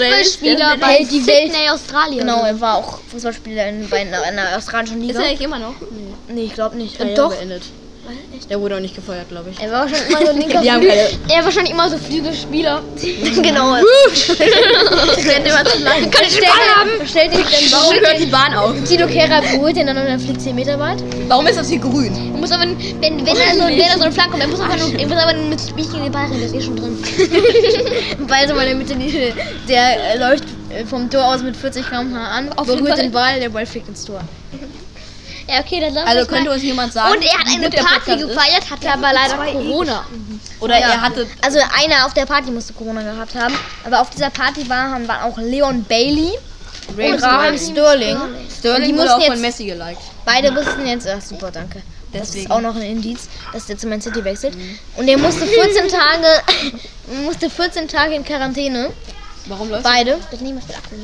[0.00, 0.12] Welt.
[0.26, 2.18] Fußballspieler bei die Welt- Sydney, Australien.
[2.18, 4.22] genau, er war auch Fußballspieler in, bei einer,
[4.56, 5.20] australischen Ist Liga.
[5.20, 5.74] er eigentlich immer noch?
[6.28, 6.98] Nee, ich glaube nicht.
[6.98, 7.62] Karriere Doch, beendet.
[8.50, 9.60] Der wurde auch nicht gefeuert, glaube ich.
[9.60, 10.92] er war schon immer so ein linker Flügel.
[11.28, 12.82] Er war schon immer so Flügelspieler.
[13.42, 13.72] genau.
[13.74, 16.10] Rennt immer zu lang.
[16.10, 16.90] Kann ich haben?
[17.06, 18.74] Stellt ihn dann Warum hört die Bahn auf?
[18.86, 21.02] Tilo Kehrer berührt ihn dann und er fliegt 10 Meter weit.
[21.28, 22.14] Warum ist das hier grün?
[22.14, 24.60] Er muss aber, wenn, wenn, er so, wenn er so eine Flanke kommt, er muss
[24.60, 26.76] aber, nur, er muss aber mit Spielchen in den Ball rein, das ist eh schon
[26.76, 26.98] drin.
[28.28, 29.32] Weil so mal in der Mitte,
[29.68, 33.40] der äh, läuft äh, vom Tor aus mit 40 km/h an, Auf berührt den Ball,
[33.40, 34.20] der Ball fliegt ins Tor.
[35.48, 36.54] Ja, okay, dann lass Also das könnte mal.
[36.54, 38.28] uns jemand sagen, Und er hat eine Party ist?
[38.28, 40.06] gefeiert, hatte aber leider Corona.
[40.60, 40.88] Oder Ja.
[40.92, 41.26] er hatte.
[41.42, 43.54] Also einer auf der Party musste Corona gehabt haben,
[43.84, 46.30] aber auf dieser Party waren, waren auch Leon Bailey
[46.88, 48.16] und Raheem Sterling.
[48.58, 50.00] Sterling die wurde mussten auch von Messi geliked.
[50.24, 51.82] Beide mussten jetzt, ach super, danke.
[52.12, 52.44] Das Deswegen.
[52.46, 54.54] ist auch noch ein Indiz, dass der zu Man City wechselt.
[54.96, 56.42] Und der musste 14 Tage,
[57.24, 58.90] musste 14 Tage in Quarantäne.
[59.46, 60.18] Warum läuft Beide.
[60.30, 60.40] Das.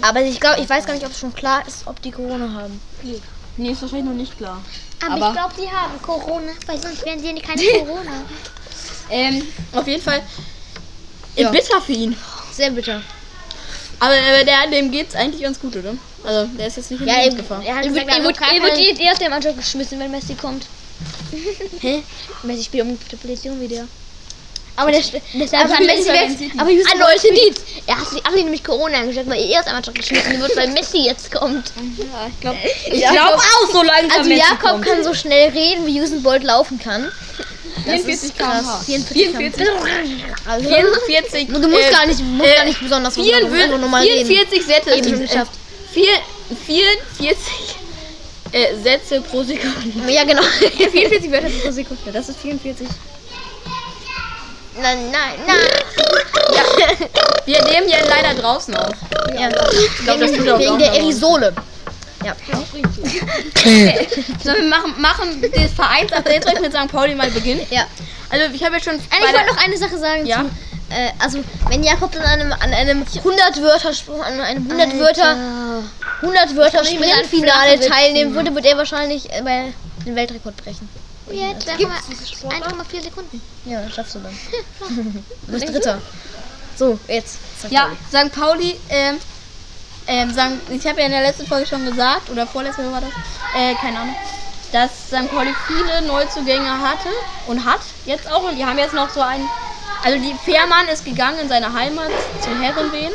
[0.09, 2.53] Aber ich glaube, ich weiß gar nicht, ob es schon klar ist, ob die Corona
[2.55, 2.81] haben.
[3.03, 3.21] Nee,
[3.67, 4.61] ist wahrscheinlich noch nicht klar.
[5.05, 8.23] Aber, Aber- ich glaube, die haben Corona, weil sonst wären sie ja keine Corona.
[9.11, 9.43] Ähm,
[9.73, 10.23] auf jeden Fall.
[11.37, 11.51] äh, Ja.
[11.51, 12.17] Bitter für ihn.
[12.53, 13.03] Sehr bitter.
[13.99, 15.95] Aber äh, der, dem geht's eigentlich ganz gut, oder?
[16.25, 17.63] Also, der ist jetzt nicht in Ja, Lebensgefahr.
[17.65, 19.99] er hat Er wird, gesagt, er wird, er wird die Idee aus der Mannschaft geschmissen,
[19.99, 20.67] wenn Messi kommt.
[21.81, 22.03] Hä?
[22.43, 23.87] Messi spielt um die Position wie der.
[24.77, 25.01] Aber der
[25.35, 26.37] Deshalb aber haben Messi wächst.
[26.59, 27.53] Aber Ah, Bolt Leute, die,
[27.87, 30.57] er hat sich, hat sich nämlich Corona angesteckt, weil er erst einmal schon geschnitten wird,
[30.57, 31.73] weil Messi jetzt kommt.
[32.87, 34.87] Ich glaube auch, so langsam Also Messi Jakob kommt.
[34.87, 37.11] kann so schnell reden, wie Usain Bolt laufen kann.
[37.85, 38.81] 44 km/h.
[38.87, 39.31] 44.
[39.31, 39.67] 44.
[40.47, 41.49] Also, 44.
[41.49, 44.03] du musst äh, gar nicht, musst äh, gar nicht besonders was machen, 44, einfach normal
[44.03, 44.27] reden.
[44.27, 44.95] 44 Sätze.
[44.95, 45.53] Eben geschafft.
[45.93, 46.21] Vier-
[46.67, 47.37] 44
[48.53, 50.13] äh, Sätze pro Sekunde.
[50.13, 50.43] Ja, genau.
[50.93, 52.13] 44 Wörter pro Sekunde.
[52.13, 52.87] Das ist 44.
[54.83, 55.57] nein, nein, nein.
[57.47, 58.95] Wir nehmen hier leider draußen auf.
[59.39, 59.49] Ja.
[59.49, 60.93] Ich glaube, das tut auch Wegen der.
[60.93, 61.55] Aerosole.
[62.25, 62.35] Ja.
[64.45, 66.89] So, wir machen, machen das Vereinsupdate direkt mit St.
[66.89, 67.67] Pauli mal beginnen.
[67.71, 67.87] ja.
[68.29, 70.27] Also ich habe jetzt schon Eigentlich bei wollte noch eine Sache sagen.
[70.27, 70.39] Ja.
[70.39, 70.51] Zu,
[70.91, 71.39] äh, also,
[71.69, 73.91] wenn Jakob an einem, an einem 100 Wörter,
[74.25, 75.37] an einem 100 Wörter,
[76.23, 79.73] 100 Wörter Sprintfinale teilnehmen würde, würde er wahrscheinlich äh, bei
[80.05, 80.89] den Weltrekord brechen.
[81.33, 83.41] Jetzt einfach mal 1,4 Sekunden.
[83.65, 84.37] Ja, das schaffst du dann.
[85.47, 86.01] du bist Dritter.
[86.77, 87.39] So, jetzt.
[87.61, 87.91] Sag ja.
[88.09, 88.33] St.
[88.33, 89.19] Pauli, ähm,
[90.07, 90.71] ähm, St.
[90.71, 93.11] ich habe ja in der letzten Folge schon gesagt, oder vorletzte war das,
[93.55, 94.17] äh, keine Ahnung,
[94.73, 95.31] dass St.
[95.31, 97.09] Pauli viele Neuzugänge hatte
[97.47, 98.45] und hat jetzt auch.
[98.45, 99.49] Und die haben jetzt noch so einen,
[100.05, 103.13] also die Fährmann ist gegangen in seine Heimat zu Herrenwehen.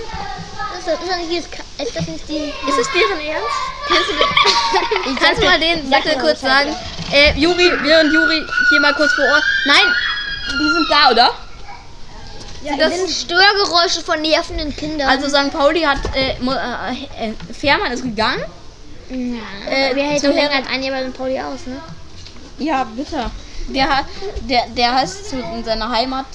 [0.77, 2.53] Ist das, ist das nicht ist das nicht die...
[2.69, 3.47] Ist es deren Ernst?
[3.87, 6.75] Kannst du, den, kannst du mal den Sattel kurz sagen?
[7.11, 9.43] Äh, Juri, während Juri hier mal kurz vor Ort.
[9.65, 9.93] Nein,
[10.47, 11.35] die sind da, oder?
[12.63, 15.07] Ja, das sind Störgeräusche von nervenden Kindern.
[15.07, 15.51] Also St.
[15.51, 18.43] Pauli hat, äh, äh, äh, Fährmann ist gegangen.
[19.09, 19.71] Ja.
[19.71, 21.81] Äh, Wer hält zu doch länger Herren- als ein Jahr bei den Pauli aus, ne?
[22.59, 23.29] Ja, bitte.
[23.69, 24.05] Der hat,
[24.41, 26.25] der, der heißt zu, in seiner Heimat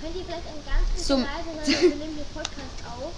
[0.00, 1.20] Könnt ihr vielleicht ein ganz zum,
[1.66, 3.12] wir nehmen hier Podcast auf.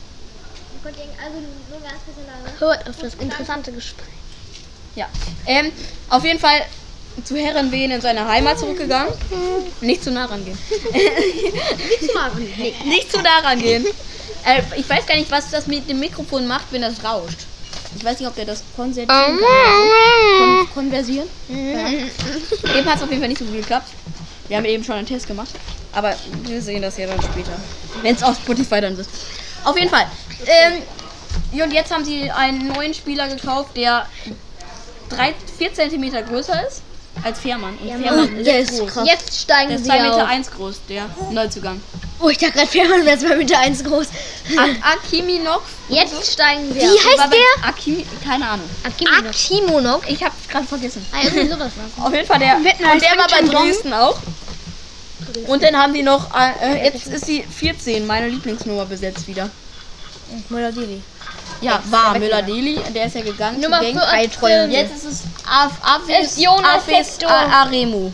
[0.82, 1.38] Könnt ihr also
[1.70, 2.60] nur ganz bisschen leise.
[2.60, 4.06] Hört auf das interessante Gespräch.
[4.96, 5.06] ja.
[5.46, 5.70] Ähm,
[6.08, 6.62] auf jeden Fall
[7.24, 9.12] zu Herrenwehen in seine Heimat zurückgegangen.
[9.80, 10.58] Nicht zu nah rangehen.
[12.84, 13.84] Nicht zu nah rangehen.
[14.44, 17.46] Äh, ich weiß gar nicht, was das mit dem Mikrofon macht, wenn das rauscht.
[17.96, 19.38] Ich weiß nicht, ob der das konsertieren kann.
[20.38, 21.28] Kon konversieren.
[21.48, 21.88] Ja.
[21.88, 23.88] Eben hat es auf jeden Fall nicht so gut geklappt.
[24.48, 25.50] Wir haben eben schon einen Test gemacht.
[25.92, 27.52] Aber wir sehen das ja dann später.
[28.02, 29.10] Wenn es auf Spotify dann ist.
[29.64, 30.06] Auf jeden Fall.
[30.46, 30.82] Ähm,
[31.62, 34.06] und jetzt haben sie einen neuen Spieler gekauft, der
[35.10, 36.82] 3, 4 cm größer ist
[37.22, 37.76] als Fährmann.
[37.78, 38.90] Und Fährmann ist Yes, groß.
[38.90, 39.08] krass.
[39.08, 40.28] Jetzt steigen Der ist sie 2 Meter auf.
[40.28, 41.80] 1 groß, der Neuzugang.
[42.22, 44.06] Oh, ich dachte gerade, Fährmann wäre 2 Meter 1 groß.
[44.58, 45.62] A Akimi noch.
[45.88, 47.04] Jetzt steigen sie Wie auf.
[47.04, 47.68] heißt der?
[47.68, 48.68] Akimi, keine Ahnung.
[48.84, 50.02] Akimonok.
[50.08, 51.04] Ich hab's gerade vergessen.
[51.12, 51.16] Ah,
[51.98, 52.56] war Auf jeden Fall der.
[52.56, 54.18] Und der war bei Dresden auch.
[55.46, 59.48] Und dann haben die noch, äh, jetzt ist die 14, meine Lieblingsnummer besetzt wieder.
[60.48, 61.02] Müller-Dili.
[61.60, 63.60] Ja, war Müller-Deli, der ist ja gegangen.
[63.60, 64.00] Nummer zu Genk.
[64.00, 64.70] 14.
[64.70, 67.30] Jetzt ist es Af Aves, Ist Jonas Aves Hector.
[67.30, 68.12] A- Aremu.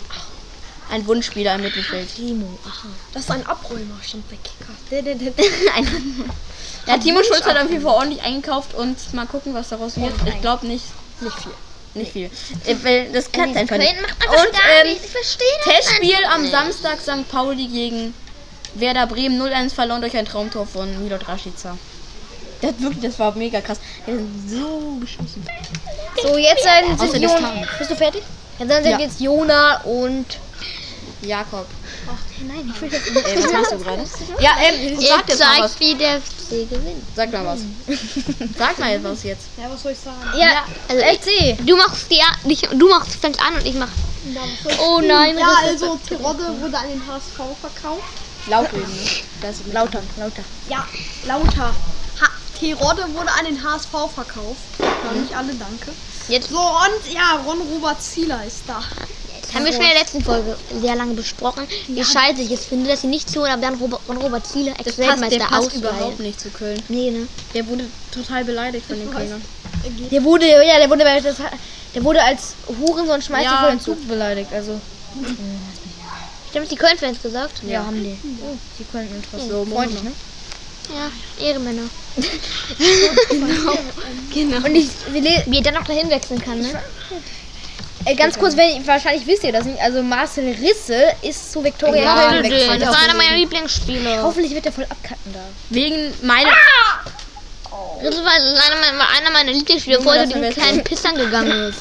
[0.91, 2.09] Ein Wunschspieler im Mittelfeld.
[3.13, 4.73] Das ist ein Abräumer, stimmt bei Kicker.
[6.87, 10.13] Ja, Timo Schulz hat auf jeden Fall ordentlich eingekauft und mal gucken, was daraus wird.
[10.25, 10.85] Ich glaube nicht,
[11.21, 11.51] nicht viel.
[11.95, 12.31] Nicht viel.
[12.85, 13.93] Weil das klappt einfach nicht.
[14.29, 14.97] Und ähm,
[15.65, 16.49] Testspiel am.
[16.49, 17.29] Samstag St.
[17.29, 18.15] Pauli gegen
[18.75, 21.77] Werder Bremen 0-1 verloren durch ein Traumtor von Milot Rashica.
[22.67, 23.79] Das, hat wirklich, das war mega krass.
[24.07, 25.45] Der hat so geschossen.
[26.23, 26.63] So, jetzt
[27.01, 27.23] sind sind.
[27.23, 27.53] Jona.
[27.79, 28.23] Bist du fertig?
[28.59, 28.99] Ja, dann sind Ja.
[28.99, 30.27] jetzt Jona und.
[31.23, 31.67] Jakob.
[32.47, 34.05] Nein, ich will jetzt Ey, was machst du gerade?
[34.39, 35.81] Ja, ähm, sag jetzt mal was.
[35.81, 37.03] wie der FC gewinnt.
[37.17, 37.61] Sag mal was.
[38.59, 39.47] Sag mal jetzt was jetzt.
[39.57, 40.17] Ja, was soll ich sagen?
[40.39, 41.19] Ja, also ich,
[41.57, 41.67] FC.
[41.67, 43.89] du machst die, an- dich, du machst fängst an und ich mach.
[44.35, 48.03] Ja, ich Oh nein, Ja, das also Terodde wurde an den HSV verkauft.
[48.49, 48.99] Laut reden.
[49.41, 50.43] Das ist Lauter, lauter.
[50.69, 50.87] Ja,
[51.27, 51.75] lauter.
[52.59, 54.61] Terodde wurde an den HSV verkauft.
[54.79, 55.93] Ja, nicht alle, danke.
[56.29, 58.83] Jetzt So, und ja, Ron Robert Zieler ist da.
[59.43, 62.65] Das haben wir schon in der letzten Folge sehr lange besprochen, wie scheiße ich es
[62.65, 65.45] finde, dass sie nicht tun, aber dann Robert, von Robert Ziele Das passt, Ex-Weltmeister der
[65.47, 65.97] passt ausleihen.
[65.97, 66.83] überhaupt nicht zu Köln.
[66.89, 67.29] Nee, ne?
[67.55, 69.43] Der wurde total beleidigt von den Kölnern.
[70.11, 71.05] Der wurde, ja, der wurde,
[71.95, 73.61] der wurde als Hurensohn Schmeißer Ja.
[73.61, 74.53] vor den Zug beleidigt.
[74.53, 74.81] Also,
[76.51, 77.63] Stimmt, die Köln-Fans gesagt?
[77.69, 78.19] ja, haben die.
[78.43, 79.49] Oh, die Interesse.
[79.49, 80.13] So, freundlich, ne?
[80.95, 81.11] Ja,
[81.45, 81.83] Ehrenmänner.
[84.65, 86.69] Und ich, wir le- Wie er dann noch dahin wechseln kann, ne?
[88.05, 89.81] äh, ganz kurz, wenn, wahrscheinlich wisst ihr das nicht.
[89.81, 92.83] Also, Marcel Risse ist zu Viktoria Ja, Köln gewechselt.
[92.83, 94.23] Das war einer meiner Lieblingsspiele.
[94.23, 95.41] Hoffentlich wird er voll abkacken da.
[95.71, 96.51] Wegen meiner.
[98.03, 101.79] Das war einer einer meiner Lieblingsspiele, bevor er zu den kleinen Pissern gegangen ist.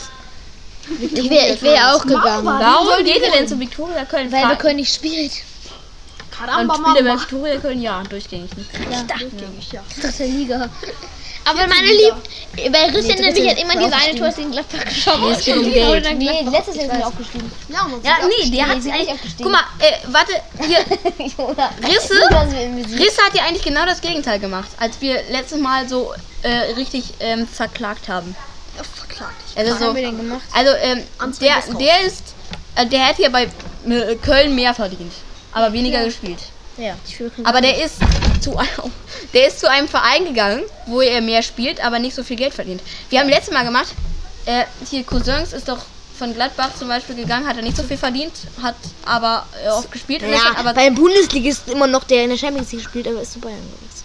[1.14, 2.46] Ich wäre ich wär auch gegangen.
[2.46, 4.32] Warum geht er denn zu Viktoria Köln?
[4.32, 5.32] Weil wir Köln nicht spielt.
[6.40, 7.22] Und Karamba Spiele bei Mama.
[7.22, 8.50] Viktoria Köln, ja, durchgängig.
[8.58, 8.66] Ne?
[9.08, 9.84] Durchgängig, ja.
[10.02, 10.70] Dritte Liga.
[11.48, 15.72] Aber meine Lieb, bei Christian nämlich hat immer diese eine Tor gegen Gladbach geschossen.
[15.72, 16.18] Geld.
[16.18, 17.52] Nee, letztes Jahr sind wir aufgestiegen.
[17.70, 19.12] Ja, Ja, nee, der hat nicht eigentlich.
[19.12, 19.44] aufgestiegen.
[19.44, 20.34] Guck mal, äh, warte,
[20.66, 20.80] hier.
[21.88, 23.00] Risse?
[23.00, 27.14] Risse hat ja eigentlich genau das Gegenteil gemacht, als wir letztes Mal so äh, richtig
[27.20, 28.36] ähm, verklagt haben.
[28.96, 29.36] verklagt.
[29.56, 30.42] Also Was so, haben wir denn gemacht?
[30.52, 31.04] also ähm,
[31.40, 32.24] der, der ist,
[32.76, 33.44] äh, der hätte ja bei
[33.88, 35.14] äh, Köln mehr verdient,
[35.56, 36.40] aber weniger gespielt.
[36.78, 37.96] Ja, ich will Aber der ist
[38.42, 38.92] zu einem,
[39.34, 42.54] der ist zu einem Verein gegangen, wo er mehr spielt, aber nicht so viel Geld
[42.54, 42.82] verdient.
[43.10, 43.88] Wir haben letztes Mal gemacht,
[44.46, 45.80] äh, hier Cousins ist doch
[46.20, 49.92] von Gladbach zum Beispiel gegangen, hat er nicht so viel verdient, hat aber äh, oft
[49.92, 50.22] gespielt.
[50.24, 53.08] ist Ja, dann aber, bei dem Bundesligisten immer noch, der in der Champions League spielt,
[53.08, 54.05] aber ist zu Bayern gewechselt.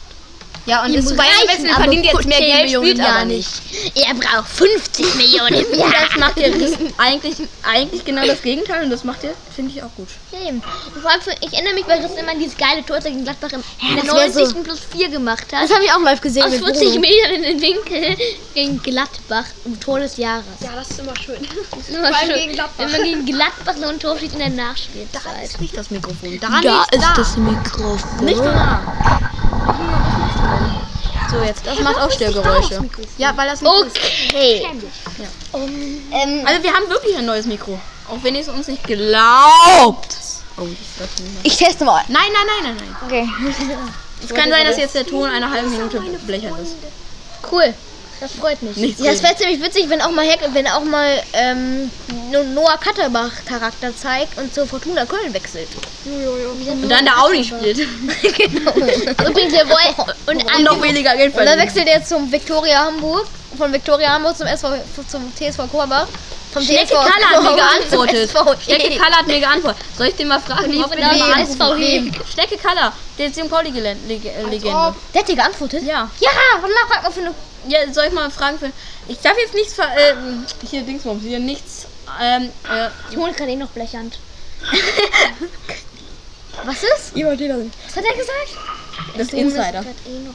[0.67, 3.49] Ja, und ist gewechselt, verdient jetzt mehr Geld, spielt aber nicht.
[3.95, 5.91] Er braucht 50 Millionen im Jahr.
[6.09, 6.53] Das macht er
[6.99, 10.09] eigentlich, eigentlich genau das Gegenteil und das macht er, finde ich, auch gut.
[10.47, 10.63] Eben.
[11.01, 13.63] Vor allem, ich erinnere mich, weil Chris immer dieses geile Tor gegen Gladbach im,
[13.97, 14.47] wär 90.
[14.47, 15.65] so- plus 4 gemacht hat.
[15.65, 16.45] Das habe ich auch live gesehen.
[16.45, 17.01] Aus mit 40 Bruno.
[17.01, 18.17] Metern in den Winkel
[18.55, 20.45] gegen Gladbach im Tor des Jahres.
[20.61, 21.37] Ja, das ist immer schön.
[21.71, 22.75] Das ist immer Vor allem schön, gegen Gladbach.
[22.85, 25.23] Wenn man gegen Gladbach so ein Tor schießt in der Nachspielzeit.
[25.45, 26.39] ist nicht das Mikrofon.
[26.41, 27.13] Da, Da ist da.
[27.17, 28.25] das Mikrofon.
[28.25, 29.31] Nicht so nah.
[31.31, 32.85] So, jetzt, das macht auch Störgeräusche.
[33.19, 33.97] Ja, weil das Mikro ist.
[34.29, 34.67] Okay.
[35.53, 37.79] Ähm, Also wir haben wirklich ein neues Mikro.
[38.09, 40.17] Auch wenn ihr es uns nicht glaubt.
[40.57, 41.39] Oh, das ist das nicht.
[41.45, 42.03] ich teste mal.
[42.09, 42.97] Nein, nein, nein, nein, nein.
[43.07, 43.29] Okay.
[44.23, 46.75] Es kann sein, dass jetzt der Ton eine halbe Minute blechern ist.
[47.51, 47.73] Cool.
[48.21, 48.77] Das freut mich.
[48.77, 51.91] Nichts ja, es wäre ziemlich witzig, wenn auch mal Heck, wenn auch mal ähm,
[52.31, 55.69] No- Noah Katterbach Charakter zeigt und zur Fortuna Köln wechselt.
[56.05, 57.79] Und dann der Audi spielt.
[57.79, 59.95] Übrigens, wir wollen.
[60.27, 64.37] Und Und noch weniger Geld Und dann wechselt er zum Viktoria Hamburg, von Viktoria Hamburg
[64.37, 64.75] zum SV
[65.09, 66.07] zum TSV Korbach.
[66.53, 67.57] Vom Schnecke TSV Kalle hat mir
[67.91, 68.31] geantwortet.
[68.31, 69.03] zum Schnecke SV.
[69.03, 69.83] Kalle hat mir geantwortet.
[69.97, 71.81] Soll ich den mal fragen, ob wir den der mal SV anrufen?
[72.13, 72.21] Heg.
[72.35, 73.49] Schnecke Kalle, der St.
[73.49, 74.19] Pauli-Legende.
[75.15, 75.83] Der hat dir geantwortet?
[75.85, 76.11] Ja.
[76.21, 76.31] Ja,
[76.61, 77.35] warte mal, frag mal für eine.
[77.69, 78.73] Ja, soll ich mal fragen für.
[79.09, 79.85] Ich darf jetzt nichts ver.
[79.85, 80.15] Äh,
[80.69, 81.87] hier Dingsbums, hier nichts.
[82.21, 84.19] Ähm, äh, Ich hole gerade eh noch blechernd.
[86.65, 87.15] Was ist?
[87.15, 88.59] Ihr wollt Was hat er gesagt?
[89.17, 89.81] Das ist Insider.
[89.81, 90.29] Eh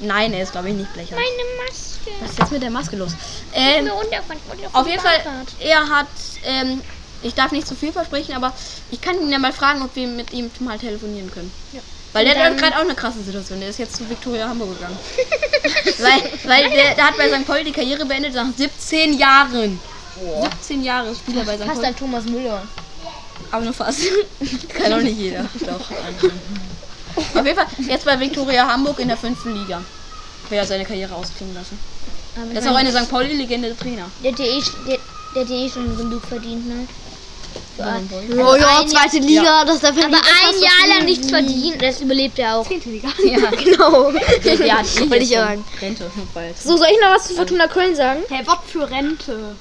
[0.00, 1.18] Nein, er ist glaube ich nicht blechern.
[1.18, 2.10] meine Maske.
[2.20, 3.12] Was ist jetzt mit der Maske los?
[3.54, 3.90] Ähm,
[4.72, 5.20] auf jeden Fall,
[5.60, 6.06] er hat.
[6.44, 6.82] Ähm,
[7.22, 8.52] ich darf nicht zu viel versprechen, aber
[8.90, 11.52] ich kann ihn ja mal fragen, ob wir mit ihm mal telefonieren können.
[12.12, 13.60] Weil der hat gerade auch eine krasse Situation.
[13.60, 14.98] Der ist jetzt zu Victoria Hamburg gegangen.
[15.98, 17.46] weil weil der, der hat bei St.
[17.46, 19.80] Pauli die Karriere beendet nach 17 Jahren.
[20.60, 21.64] 17 Jahre Spieler bei St.
[21.64, 21.86] Fast Pauli.
[21.86, 22.62] ein Thomas Müller.
[23.50, 24.00] Aber nur fast.
[24.68, 25.44] Kann doch nicht jeder.
[25.66, 25.90] Doch.
[27.16, 29.82] Auf jeden Fall jetzt bei Viktoria Hamburg in der fünften Liga.
[30.48, 31.78] Will er seine Karriere ausklingen lassen.
[32.54, 33.10] Das ist auch eine St.
[33.10, 34.10] Pauli-Legende der Trainer.
[34.22, 34.98] Der hat eh, der,
[35.34, 36.86] der hat eh schon genug verdient, ne?
[37.78, 42.38] Oh ja, ein zweite Liga, das darf Aber ein Jahr lang nichts verdient, das überlebt
[42.38, 42.70] er auch.
[42.70, 42.76] Ja,
[43.50, 44.12] Genau.
[44.12, 45.64] der hat eh Wollte jetzt ich sagen.
[45.80, 46.58] Rente bald.
[46.58, 48.20] So, soll ich noch was zu Fortuna Köln sagen?
[48.28, 49.56] Hey, was für Rente?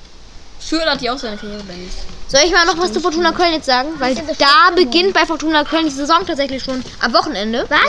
[0.64, 1.92] Schür hat die auch seine Karriere beendet.
[2.28, 3.90] Soll ich mal noch was zu Fortuna Köln jetzt sagen?
[3.98, 7.66] Weil da beginnt bei Fortuna Köln die Saison tatsächlich schon am Wochenende.
[7.70, 7.80] Was?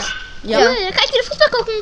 [0.43, 0.59] Ja.
[0.59, 1.73] Cool, da kann ich wieder Fußball gucken.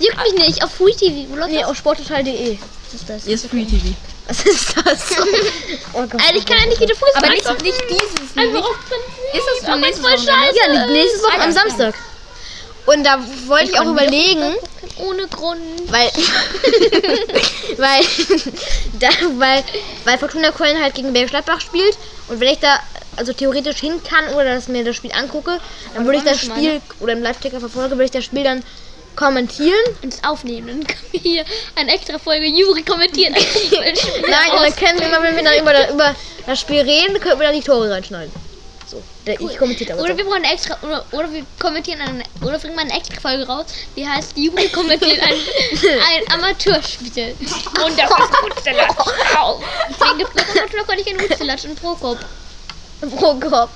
[0.00, 1.30] Juckt mich nicht, auf Free TV.
[1.30, 1.68] Wo läuft Nee, das?
[1.68, 2.58] auf sporttotal.de.
[2.86, 3.24] Was ist das?
[3.24, 3.94] Hier ist Free TV.
[4.26, 5.10] Was ist das?
[5.92, 6.14] oh Gott.
[6.14, 8.36] Alter, ich kann ja nicht wieder Fußball Aber nicht, nicht dieses.
[8.36, 10.56] Einfach Nicht, ist es Aber nächstes voll scheiße.
[10.56, 11.94] Ja, nächstes Woche am Samstag.
[12.86, 14.56] Und da wollte ich auch überlegen,
[14.98, 15.60] Ohne Grund.
[15.90, 16.08] weil,
[17.78, 18.04] weil,
[19.00, 19.08] da,
[19.38, 19.64] weil,
[20.04, 21.96] weil Fortuna Köln halt gegen Bergisch Gladbach spielt
[22.28, 22.78] und wenn ich da
[23.16, 25.60] also theoretisch hin kann oder dass mir das Spiel angucke,
[25.94, 28.62] dann würde ich das Spiel oder im Live-Ticker verfolge, würde ich das Spiel dann
[29.16, 29.74] kommentieren.
[30.02, 30.66] Und das aufnehmen.
[30.68, 31.44] Dann können wir hier
[31.76, 33.30] eine extra Folge Juri Fußballspiel
[34.28, 36.14] Nein, und dann können wir immer, wenn wir dann über, da- über
[36.46, 38.32] das Spiel reden, können wir dann die Tore reinschneiden.
[38.86, 39.94] So, der, ich kommentiere.
[39.98, 40.18] Oder so.
[40.18, 43.64] wir brauchen extra, oder, oder wir kommentieren eine, oder bringen wir eine extra Folge raus,
[43.96, 45.32] die heißt Juri kommentiert ein,
[45.82, 47.34] ein Amateurspiel.
[47.84, 48.96] Und der Wutzelatsch.
[49.38, 49.60] Au.
[49.88, 52.18] Deswegen gibt es noch gar nicht einen Wutzelatsch und Prokop.
[53.16, 53.70] Prokop.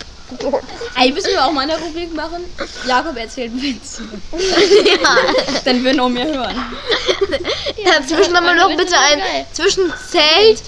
[0.97, 2.45] Ey, müssen wir auch mal eine Rubrik machen?
[2.87, 4.03] Jakob erzählt Witze.
[4.33, 5.17] Ja.
[5.65, 6.57] Dann würden auch mehr hören.
[7.85, 10.63] Dazwischen nochmal noch Witze bitte sind ein, zwischen Zelt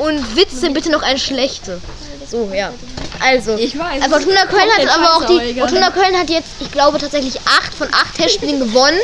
[0.00, 1.80] und Witze bitte noch ein schlechte.
[2.28, 2.72] So, ja.
[3.20, 4.04] Also, Ich weiß.
[4.04, 5.54] äh, Fortuna Köln hat aber auch aber die.
[5.54, 8.98] Fortuna Köln hat jetzt, ich glaube tatsächlich acht von acht Testspielen gewonnen.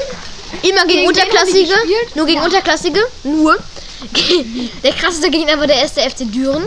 [0.63, 1.75] Immer gegen, Gegen haben Unterklassige.
[2.15, 3.01] Nur gegen Unterklassige.
[3.23, 3.57] Nur.
[4.83, 6.65] Der krasseste Gegner war der erste FC Düren.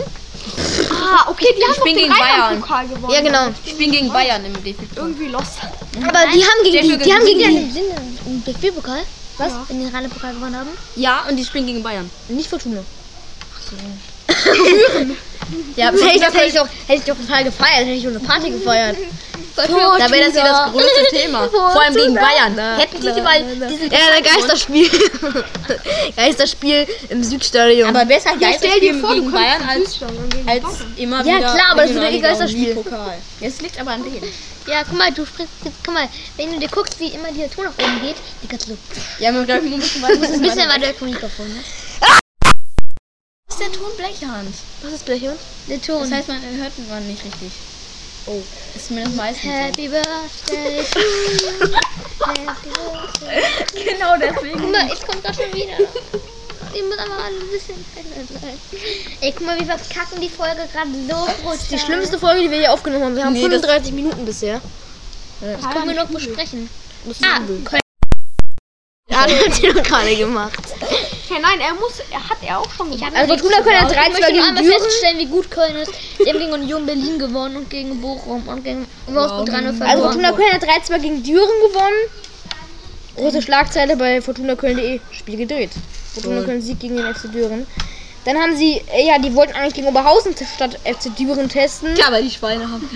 [0.90, 2.40] Ah, okay, die haben gegen Bayern.
[2.40, 3.12] Rheinland-Pokal gewonnen.
[3.12, 3.48] Ja, genau.
[3.64, 4.96] Ich bin gegen Bayern im DFB.
[4.96, 5.58] Irgendwie lost.
[5.62, 7.80] Aber die haben gegen die, die haben gegen die,
[8.26, 9.02] im DFB-Pokal?
[9.38, 9.52] Was?
[9.68, 10.70] Wenn die den Rheinland-Pokal gewonnen haben?
[10.96, 12.10] Ja, und die spielen gegen Bayern.
[12.28, 12.76] nicht Fortuna.
[12.76, 12.82] Ja,
[13.70, 14.15] Das
[15.76, 18.24] hätte ich, das hätte ich doch, hätte ich doch total gefeiert, hätte ich schon eine
[18.24, 18.96] Party gefeiert.
[19.56, 21.48] da wäre das hier das größte Thema.
[21.50, 22.78] Vor allem gegen Bayern.
[22.78, 24.90] Hätten die mal diesen Ja, der Geisterspiel.
[26.16, 27.88] Geisterspiel im Südstadion.
[27.88, 30.64] Aber besser Geisterspiel vor, gegen Bayern als, gegen als
[30.96, 32.84] immer Ja, wieder klar, aber das eh Regionalliga und Geisterspiel.
[33.40, 34.32] Jetzt liegt aber an denen.
[34.66, 37.48] Ja, guck mal, du sprichst jetzt, guck mal, wenn du dir guckst, wie immer dieser
[37.50, 38.76] Ton nach oben geht, die kannst du
[39.20, 40.14] Ja, wir glaube ich ein bisschen weiter.
[40.14, 41.62] ein bisschen weiter weg vom Mikrofon, ne?
[43.66, 44.54] Der Ton Blechhand.
[44.82, 45.38] Was ist Blechhund?
[45.68, 46.02] Der Ton.
[46.02, 47.52] Das heißt, man hört man nicht richtig.
[48.26, 48.42] Oh.
[48.74, 49.50] Ist mir das meistens so.
[49.50, 51.76] Happy Birthday to you.
[52.26, 53.84] Happy Birthday.
[53.84, 54.60] Genau deswegen.
[54.60, 55.76] Guck mal, jetzt kommt das schon wieder.
[56.74, 58.58] Die muss einfach alle ein bisschen verändert sein.
[59.20, 61.58] Ey, guck mal, wir verkacken die Folge gerade so brutal.
[61.70, 63.16] Die schlimmste Folge, die wir hier aufgenommen haben.
[63.16, 64.60] Wir haben Nee, das- 35 Minuten bisher.
[65.40, 66.68] Das können wir noch besprechen.
[67.04, 67.62] Das ist Ah, übel.
[69.08, 70.58] Ja, das hat die doch gerade gemacht.
[71.28, 74.06] Ja, nein, er muss, er hat er auch schon hab Also Fortuna Köln hat gesagt.
[74.06, 74.82] 3-2 Ich möchte einmal Düren.
[74.82, 75.92] feststellen, wie gut Köln ist.
[76.24, 79.82] Die haben gegen Union Berlin gewonnen und gegen Bochum und gegen Wolfsburg 3-0 verloren.
[79.82, 82.10] Also Fortuna Köln hat 3-2 gegen Düren gewonnen.
[83.16, 85.00] Große Schlagzeile bei fortunaköln.de.
[85.10, 85.70] Spiel gedreht.
[86.14, 87.66] Fortuna Köln Sieg gegen den FC Düren.
[88.26, 91.94] Dann haben sie, äh, ja, die wollten eigentlich gegen Oberhausen statt FC Düren testen.
[91.94, 92.90] Klar, weil die Schweine haben.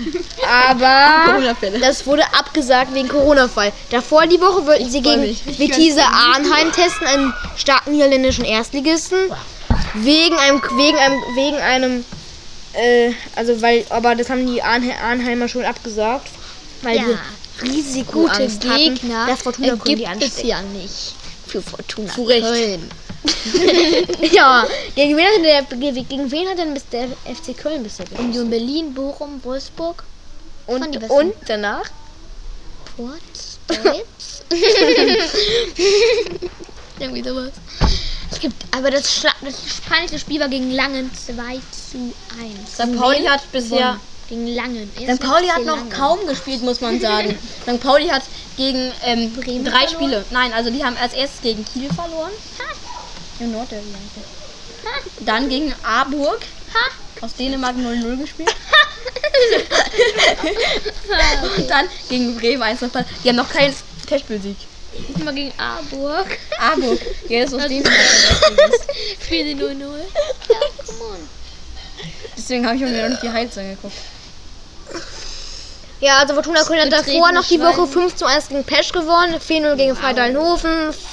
[0.45, 1.41] Aber
[1.79, 3.71] das wurde abgesagt wegen Corona-Fall.
[3.91, 5.57] Davor die Woche wollten sie freu gegen.
[5.57, 9.17] Vitesse Arnheim testen, einen starken niederländischen Erstligisten.
[9.93, 12.05] Wegen einem, wegen einem, wegen einem,
[12.73, 16.27] äh, also weil, aber das haben die Arnhe Arnheimer schon abgesagt.
[16.81, 17.03] Weil Ja.
[17.63, 21.15] die Risiko Gute hatten, Gegner dass Fortuna Köln die es ja nicht.
[21.47, 22.43] Für Fortuna Zu Recht.
[22.45, 22.89] Köln.
[24.31, 24.65] Ja,
[24.95, 25.61] gegen wen hat denn der,
[26.03, 28.27] gegen wen hat denn der FC Köln bisher gespielt?
[28.27, 30.03] Union Berlin, Bochum, Wolfsburg,
[30.67, 31.83] Und, und danach?
[32.95, 33.21] Port,
[33.67, 34.43] Deutz.
[36.99, 37.51] Irgendwie sowas.
[38.31, 39.55] Es gibt, aber das, Schla das
[39.87, 41.33] peinlichste Spiel war gegen Langen 2
[41.71, 42.73] zu 1.
[42.73, 42.97] St.
[42.97, 43.99] Pauli hat bisher.
[44.29, 44.89] Gegen Langen.
[44.95, 45.19] St.
[45.19, 47.37] Pauli hat noch kaum gespielt, muss man sagen.
[47.63, 47.81] St.
[47.81, 48.23] Pauli hat
[48.55, 49.89] gegen ähm, drei verloren?
[49.89, 50.25] Spiele.
[50.31, 52.31] Nein, also die haben als erstes gegen Kiel verloren.
[53.41, 53.73] Im eigentlich.
[55.21, 56.41] Dann gegen Aarburg.
[57.21, 58.49] Aus Dänemark 0-0 gespielt.
[61.57, 62.89] Und dann gegen Bremen 1 0
[63.23, 63.75] Die haben noch keinen
[64.07, 64.57] Testspielsieg.
[65.23, 66.37] Mal gegen Aarburg.
[66.59, 66.99] Aarburg.
[67.29, 67.93] Ja, das ist aus Dänemark.
[69.23, 69.69] Spielen sie 0-0.
[70.49, 71.29] Ja, come on.
[72.37, 73.97] Deswegen habe ich mir noch nicht die Highlights angeguckt.
[76.01, 77.87] Ja, also Fortuna Köln hat davor noch die Woche Schweigen.
[77.91, 80.71] 5 zu 1 gegen Pesch gewonnen, 4-0 gegen Freitalnhofen,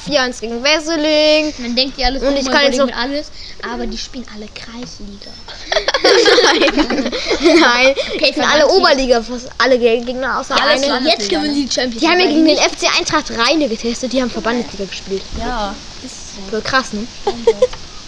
[0.08, 1.52] 4-1 gegen Wesseling.
[1.58, 3.30] Man denkt, die alles Und ich kann jetzt noch- mit alles,
[3.70, 5.30] aber die spielen alle Kreisliga.
[7.40, 8.72] Nein, die sind alle verdammt.
[8.72, 10.86] Oberliga, fast alle Ge- Gegner außer alles eine.
[10.94, 11.66] Landesliga, Jetzt gewinnen ne?
[11.66, 12.34] die Champions Die haben ja League.
[12.36, 15.22] gegen den FC Eintracht Rheine getestet, die haben Verbandsliga gespielt.
[15.38, 15.74] Ja,
[16.04, 16.50] ist so.
[16.50, 17.06] Voll krass, ne?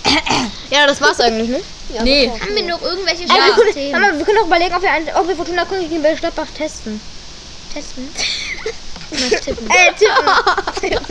[0.71, 1.61] ja, das war's eigentlich, ne?
[2.03, 3.35] Nee, Haben wir noch irgendwelche Ja.
[3.57, 6.47] wir, können, wir können auch überlegen, ob wir, ein, ob wir Fortuna Köln gegen Gladbach
[6.57, 7.01] testen.
[7.73, 8.09] testen?
[9.11, 9.69] Tippen.
[9.69, 11.05] Äh, tippen.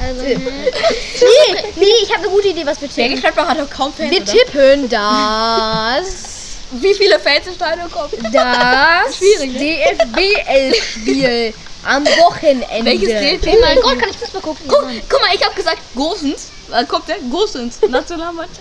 [0.00, 0.36] Also, ne?
[0.36, 3.20] nee, nee, ich habe eine gute Idee, was wir tippen.
[3.20, 4.10] Gladbach hat doch kaum Fans.
[4.10, 4.32] Wir oder?
[4.32, 6.32] tippen das.
[6.70, 8.12] Wie viele Fans im Stadion kommen?
[8.32, 9.94] Das Schwierig, ne?
[9.98, 11.54] DFBL-Spiel
[11.84, 12.84] am Wochenende.
[12.84, 13.46] Welches DFB?
[13.48, 14.64] Oh mein Gott, kann ich Fußball gucken?
[14.68, 16.51] Guck, guck mal, ich habe gesagt Gosens.
[16.72, 17.18] Was kommt der?
[17.30, 17.80] Gosens.
[17.88, 18.60] Nationalmannschaft.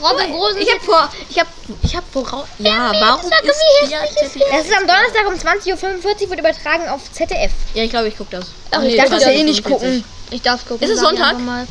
[0.00, 0.60] Robin Großen.
[0.60, 1.48] Ich habe vor, ich habe,
[1.82, 2.46] ich habe voraus.
[2.58, 4.50] Ja, warum ist der ZDF?
[4.50, 7.52] Das ist am Donnerstag um 20.45 Uhr, wird übertragen auf ZDF.
[7.74, 8.46] Ja, ich glaube, ich gucke das.
[8.70, 10.04] Ach, ich darf das ja eh nicht gucken.
[10.30, 10.86] Ich darf gucken.
[10.86, 11.38] Ist es Sonntag?
[11.38, 11.66] Mal.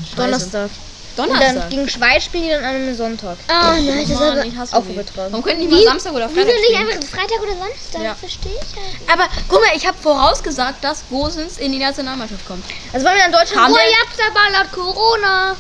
[1.28, 1.50] Donnerstag.
[1.50, 3.38] Und dann gegen Schweiz spielen die dann an einem Sonntag.
[3.48, 4.46] Ah, nein, das ist Mann, aber.
[4.46, 5.32] ich hasse auch übertragen.
[5.32, 6.90] Warum können die nicht mal Samstag oder Wieso Freitag nicht spielen?
[6.90, 8.02] einfach Freitag oder Samstag?
[8.04, 8.16] Ja.
[8.16, 9.10] Verstehe ich halt.
[9.20, 12.64] Aber guck mal, ich habe vorausgesagt, dass Gosens in die Nationalmannschaft kommt.
[12.94, 15.56] Also wollen wir dann Deutschland Oh, ihr habt's aber laut Corona.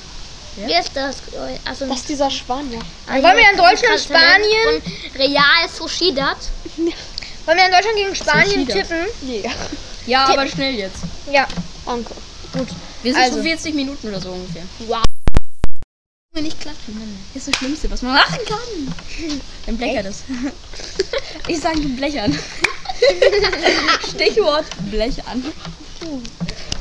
[0.57, 1.15] Wie ist das?
[1.65, 2.79] Also, Das ist dieser Spanier.
[3.07, 4.81] Wollen wir dann Deutschland, Spanien?
[5.15, 6.35] Real Sociedad.
[7.45, 9.05] Wollen wir dann Deutschland gegen Spanien tippen?
[10.05, 10.97] Ja, aber schnell jetzt.
[11.31, 11.47] Ja.
[11.85, 12.13] Danke.
[13.01, 13.35] Wir sind Also.
[13.37, 14.63] schon 40 Minuten oder so ungefähr.
[14.79, 15.01] Wow.
[16.33, 16.95] Wir nicht klatschen.
[17.33, 18.95] Das ist das Schlimmste, was man machen kann.
[19.65, 20.23] Dann blechert es.
[21.49, 22.39] Ich sage blechern.
[24.15, 25.43] Stichwort blechern.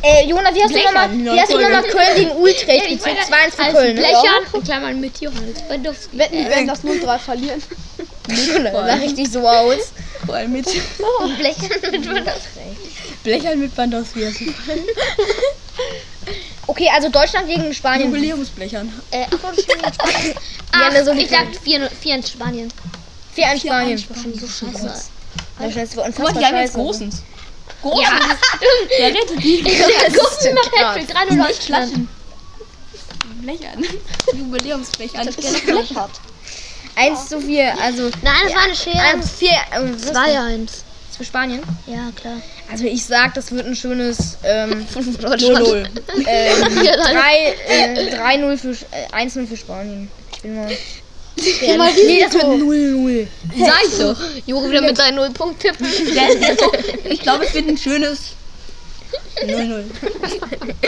[0.02, 2.16] Äh, Jona, wie hast du Blechern, nochmal die wie hast du neue noch mal Köln
[2.16, 3.16] gegen Utrecht Ich gezählt?
[3.28, 4.00] meine, 2-1 für als Köln, ne?
[4.02, 6.18] Blechern, in Klammern mit Johannes Bandowski.
[6.18, 7.62] Wetten, wir werden das 0-3 verlieren.
[8.28, 9.92] Sah richtig so aus.
[10.26, 10.64] Vor allem mit
[11.38, 12.60] Blechern mit Bandowski.
[13.24, 14.54] Blechern mit Bandowski.
[16.80, 18.10] Okay, also Deutschland gegen Spanien.
[18.10, 18.90] Jubiläumsblechern.
[19.10, 19.82] Äh, ach, stimmt.
[20.72, 22.72] Ja, Ach, ne, so ich sag 4 4 in Spanien.
[23.34, 23.98] 4 an Spanien.
[23.98, 24.86] So scheiße.
[25.58, 26.78] Ja, das war Guck mal, unfassbar die haben jetzt scheiße.
[26.78, 27.22] Gosens.
[27.82, 28.08] Gosens.
[28.08, 28.18] Ja,
[28.56, 28.90] stimmt.
[28.98, 29.62] Der rettet die.
[29.64, 30.72] Der Gussen macht.
[30.78, 31.66] Hattrick, 3 Nicht 0 Deutschland.
[31.66, 32.08] klatschen.
[33.42, 33.84] Blechern.
[34.38, 35.28] Jubiläumsblechern.
[35.66, 36.10] Blechert.
[36.96, 39.00] 1 zu 4, also Nein, das war eine Schere.
[39.00, 40.66] 1 4 ähm, was ist 2-1.
[40.66, 40.84] das
[41.20, 41.60] für Spanien.
[41.86, 42.40] Ja, klar.
[42.72, 44.86] Also ich sag, das wird ein schönes ähm,
[45.20, 45.68] Deutschland.
[46.26, 50.10] ähm, Ja, dann- 3 äh, 3-0 für äh, 1-0 für Spanien.
[50.32, 50.66] Ich bin mal
[51.36, 53.26] Nee, das wird 0-0.
[53.58, 54.18] Sag ich doch.
[54.46, 55.86] Juri wieder mit seinen Nullpunkt-Tippen.
[57.04, 58.18] Ich glaube, es wird ein schönes
[59.44, 59.84] 0-0.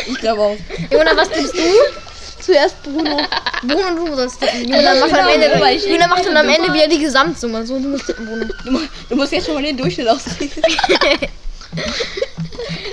[0.09, 0.57] Ich glaube auch.
[0.91, 2.12] Jona, was tippst du?
[2.45, 3.21] Zuerst Bruno.
[3.63, 4.69] Bruno, du sollst tippen.
[4.69, 5.47] Jona macht, am Ende,
[5.89, 7.65] Jona macht dann am Ende wieder die Gesamtsumme.
[7.67, 8.45] So, du musst tippen, Bruno.
[8.45, 8.81] Du,
[9.11, 10.65] du musst jetzt schon mal den Durchschnitt ausrechnen.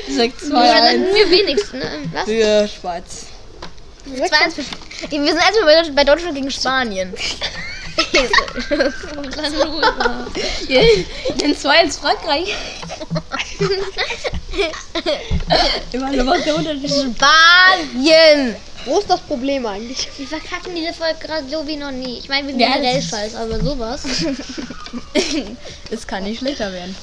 [0.09, 1.91] Sag Ja, 2-1 mir wenigstens, ne?
[2.13, 2.23] Was?
[2.25, 3.25] für Schweiz.
[4.07, 7.13] 2-1 für Sp- Wir sind erstmal bei Deutschland, gegen Spanien.
[11.43, 12.55] In 2-1 Frankreich.
[15.91, 16.89] Immer noch was der Unterschied.
[16.89, 18.55] Spanien!
[18.86, 20.07] Wo ist das Problem eigentlich?
[20.17, 22.17] Wir verkacken diese Folge gerade so wie noch nie.
[22.19, 24.03] Ich meine, wir sind Ja, generell scheiße, aber sowas.
[25.91, 26.95] Es kann nicht schlechter werden.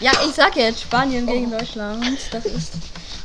[0.00, 2.04] Ja, ich sag jetzt Spanien gegen Deutschland.
[2.30, 2.72] Das ist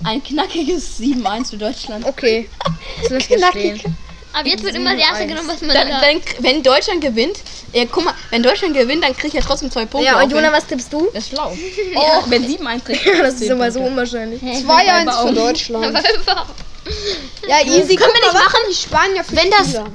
[0.04, 2.06] ein knackiges 7-1 für Deutschland.
[2.06, 2.50] Okay.
[3.10, 3.80] Das stehen.
[4.34, 6.04] Aber jetzt wird immer das erste genommen, was man Dann, sagt.
[6.04, 7.38] dann, wenn Deutschland gewinnt,
[7.72, 10.08] ja, guck mal, wenn Deutschland gewinnt, dann krieg ich ja trotzdem zwei Punkte.
[10.10, 11.08] Ja, und Jona, was tippst du?
[11.14, 11.56] Das ist schlau.
[11.96, 13.06] Oh, wenn 7-1 kriegt.
[13.06, 14.42] Ja, das ist immer so unwahrscheinlich.
[14.42, 15.98] 2-1 für Deutschland.
[17.48, 17.96] Ja, easy.
[17.96, 19.86] Können Guck wir nicht was haben die Spanier für Wenn das- Spieler?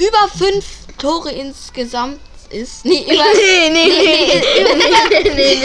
[0.00, 0.64] Über 5
[0.98, 2.20] Tore insgesamt
[2.50, 2.84] ist.
[2.84, 3.24] Nee, über.
[3.34, 4.42] Nee, nee,
[5.34, 5.58] nee.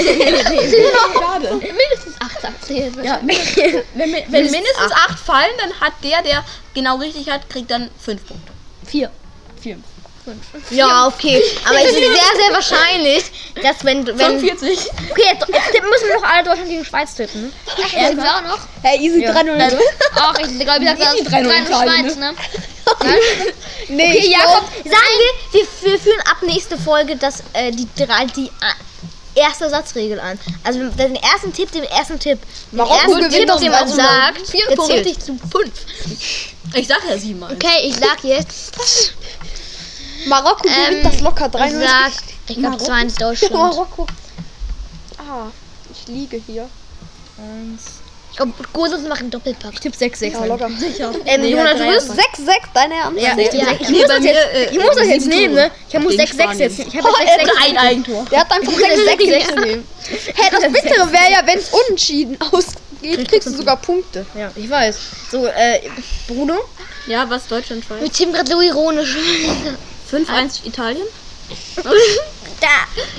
[1.13, 1.55] Schade.
[1.55, 2.95] Mindestens 8 abzählt.
[3.03, 6.43] Ja, wenn, mindestens 8 fallen, dann hat der, der
[6.73, 8.51] genau richtig hat, kriegt dann 5 Punkte.
[8.85, 9.09] 4.
[9.61, 9.77] 4.
[10.69, 11.41] Ja, okay.
[11.65, 13.23] Aber es ist sehr, sehr wahrscheinlich,
[13.61, 14.05] dass wenn.
[14.05, 14.79] wenn 45.
[15.11, 17.43] okay, jetzt, jetzt tippen müssen wir noch alle Deutschland gegen Schweiz tippen.
[17.43, 17.51] Ne?
[17.77, 18.59] Ja, sind wir auch noch?
[18.81, 19.79] Hey, easy 3-0.
[20.15, 22.33] Ach, ich glaube, ich sag das Die 3-0 3 Italien, Schweiz, ne?
[23.89, 25.13] Nee, Okay, ich Jakob, sagen
[25.51, 30.19] wir, wir, wir führen ab nächste Folge das, äh, die, drei, die äh, erste Satzregel
[30.19, 30.39] an.
[30.63, 32.39] Also den ersten Tipp, den ersten Tipp.
[32.71, 35.05] Den Marokko ersten gewinnt Tipp, doch den man also sagt, 4 der zählt.
[35.05, 35.71] richtig zu 5.
[36.75, 37.53] Ich sag ja 7 1.
[37.53, 38.75] Okay, ich sag jetzt.
[40.25, 41.79] Marokko gewinnt Ähm, das locker Ich 3-0.
[41.79, 42.11] sag,
[42.47, 43.53] ich glaube 2-1 Deutschland.
[43.53, 44.07] Marokko.
[45.17, 45.47] Ah,
[45.91, 46.69] ich liege hier.
[48.31, 49.79] Ich glaube, Gosens macht einen Doppelpack.
[49.79, 50.31] Tipp 6-6.
[50.31, 50.67] Ja, locker.
[51.25, 52.17] Ähm, Nee, Jonas, du wirst 6-6,
[52.73, 53.21] deine Ernst?
[53.21, 55.53] Ja, Nee, ich, ja, ich, muss das mir, jetzt, äh, ich muss das jetzt nehmen,
[55.55, 55.71] ne?
[55.87, 56.59] Ich muss gegen 6-6 Spanien.
[56.59, 56.79] jetzt.
[56.79, 58.25] Ich habe Oh, jetzt 6-6 Ein Eigentor.
[58.31, 59.87] Der hat einfach 6-6 nehmen.
[60.09, 64.25] Hä, das Bittere wäre ja, wenn es unentschieden ausgeht, kriegst du sogar Punkte.
[64.35, 64.97] Ja, ich weiß.
[65.31, 65.81] So, äh,
[66.27, 66.55] Bruno?
[67.05, 68.01] Ja, was Deutschland Schweiz?
[68.01, 69.15] Wir tippen gerade so ironisch.
[70.13, 71.07] 5-1 Italien?
[72.61, 72.67] Da.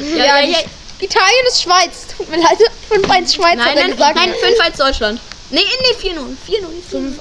[0.02, 0.58] Ja, ja, ja.
[1.00, 2.06] Italien ist Schweiz.
[2.16, 2.56] Tut mir leid.
[2.90, 4.16] 5-1 Schweiz Nein, hat er nein, gesagt.
[4.16, 5.20] nein, 5-1 Deutschland.
[5.50, 5.60] Nee,
[6.00, 6.14] nee, 4-0.
[6.14, 6.20] 4-0.
[6.90, 7.20] 5-1.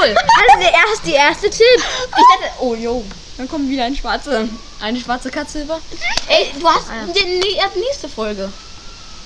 [0.00, 1.66] Also der erste, die erste Tipp.
[1.76, 3.04] Ich dachte, oh jo,
[3.36, 4.48] dann kommt wieder ein schwarze,
[4.80, 5.80] eine schwarze Katze über.
[6.28, 8.52] Ey, du hast die, nee, erst nächste Folge.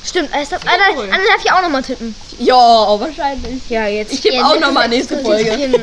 [0.05, 2.15] Stimmt, also, Anna, Anna darf ich auch nochmal tippen.
[2.39, 3.69] Ja, wahrscheinlich.
[3.69, 4.13] Ja, jetzt.
[4.15, 5.51] Ich tippe Ja, auch nochmal nächste Folge.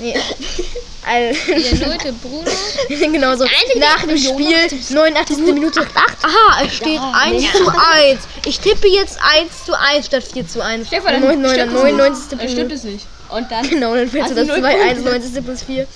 [0.00, 0.16] Nee.
[1.08, 2.50] Also, Der Leute, Bruno.
[2.88, 3.44] genau so.
[3.76, 4.56] Nach dem Spiel,
[4.90, 5.38] 89.
[5.38, 5.86] Minute.
[5.94, 8.20] Aha, es steht 1 zu 1.
[8.44, 10.88] Ich tippe jetzt 1 zu 1 statt 4 zu 1.
[10.88, 11.52] Stefan, dann 99.
[11.60, 12.38] stimmt es 99.
[12.38, 13.06] Dann stimmt es nicht.
[13.28, 13.70] Und dann.
[13.70, 15.10] Genau, dann fällst du Hast das du null 2 1, Punkte?
[15.20, 15.44] 90.
[15.44, 15.86] plus 4.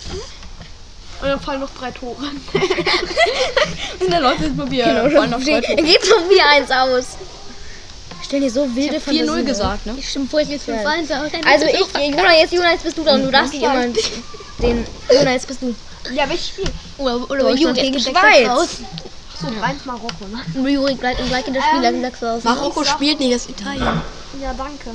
[1.23, 2.17] Und dann fallen noch drei Tore.
[4.01, 4.85] Und dann läuft es bei mir.
[4.85, 7.05] Genau, dann geht noch wieder 1 aus.
[8.31, 9.95] Stell dir so wilde Ich hab 4-0 Fantasien gesagt, ne?
[9.99, 11.31] Ich stimme vor, jetzt 5 1 aus.
[11.45, 13.24] Also ich, Jona, jetzt, Jona, jetzt bist du dran.
[13.24, 13.89] Du darfst nicht immer
[14.62, 14.87] den...
[15.12, 15.74] Jona, jetzt bist du.
[16.14, 16.64] Ja, welches Spiel?
[16.99, 18.78] Oder, oder Juri gegen Schweiz.
[19.41, 20.70] So, eins Marokko, ne?
[20.70, 22.45] Juri gleich, gleich in das Spiel, dann sagst du aus.
[22.45, 24.01] Marokko spielt nicht, das ist Italien.
[24.41, 24.91] Ja, danke.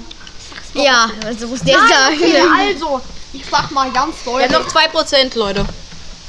[0.73, 2.53] Ja, also muss der Okay, sagen.
[2.57, 3.01] also,
[3.33, 4.55] ich sag mal ganz Wir deutlich.
[4.55, 5.65] haben noch 2%, Leute.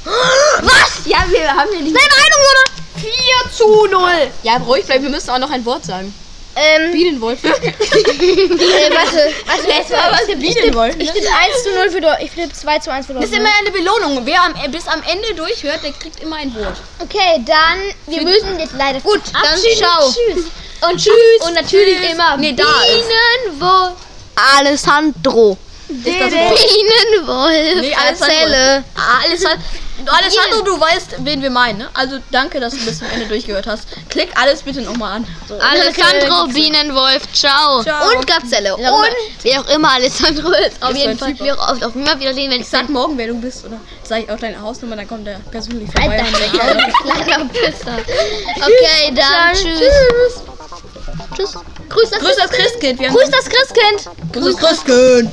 [0.03, 1.05] Was?
[1.05, 1.95] Ja, wir haben ja nicht.
[1.95, 3.43] Deine Meinung, Jona?
[3.45, 4.11] 4 zu 0.
[4.43, 6.13] Ja, ruhig bleiben, wir müssen auch noch ein Wort sagen.
[6.59, 7.43] Ähm, Bienenwolf.
[7.43, 9.33] äh, warte.
[9.47, 10.95] Also jetzt war was der Bienenwolf.
[10.97, 12.23] Ich tippe 1 zu 0 für Deutschland.
[12.23, 14.25] Ich tippe 2 zu 1 für Das ist immer eine Belohnung.
[14.25, 16.77] Wer am, bis am Ende durchhört, der kriegt immer ein Wort.
[16.99, 17.79] Okay, dann.
[18.07, 18.99] Wir müssen jetzt leider.
[19.01, 20.11] Gut, Dann ciao.
[20.11, 20.45] Tschüss.
[20.89, 21.47] Und tschüss.
[21.47, 22.65] Und natürlich immer nee, da.
[22.65, 23.93] Bienenwolf.
[24.57, 25.57] Alessandro.
[25.89, 27.81] Bienenwolf.
[27.81, 28.83] Nee, Alessandro.
[28.95, 29.63] Ah, Alessandro,
[30.05, 31.89] Alessandro, du weißt, wen wir meinen, ne?
[31.93, 33.87] Also danke, dass du bis zum Ende durchgehört hast.
[34.09, 35.27] Klick alles bitte nochmal an.
[35.47, 35.55] So.
[35.55, 37.81] Alessandro Bienenwolf, ciao.
[37.81, 38.11] Ciao.
[38.15, 38.75] Und Gazelle.
[38.75, 38.83] Und
[39.41, 40.81] wer auch immer Alessandro ist.
[40.83, 41.33] Auf Ist jeden Fall.
[41.39, 43.79] Wir auch auf immer wieder sehen, wenn ich Ich sag morgen, wer du bist, oder
[44.03, 46.21] sag ich auch deine Hausnummer, dann kommt der persönlich vorbei.
[46.21, 46.91] Halt und Maul,
[47.23, 47.97] kleiner Pisser.
[48.57, 49.79] Okay, dann tschüss.
[49.79, 50.43] Tschüss.
[51.89, 52.99] Grüß das, Grüß das Christkind.
[52.99, 54.33] Grüß das Christkind.
[54.33, 55.31] Grüß das Christkind.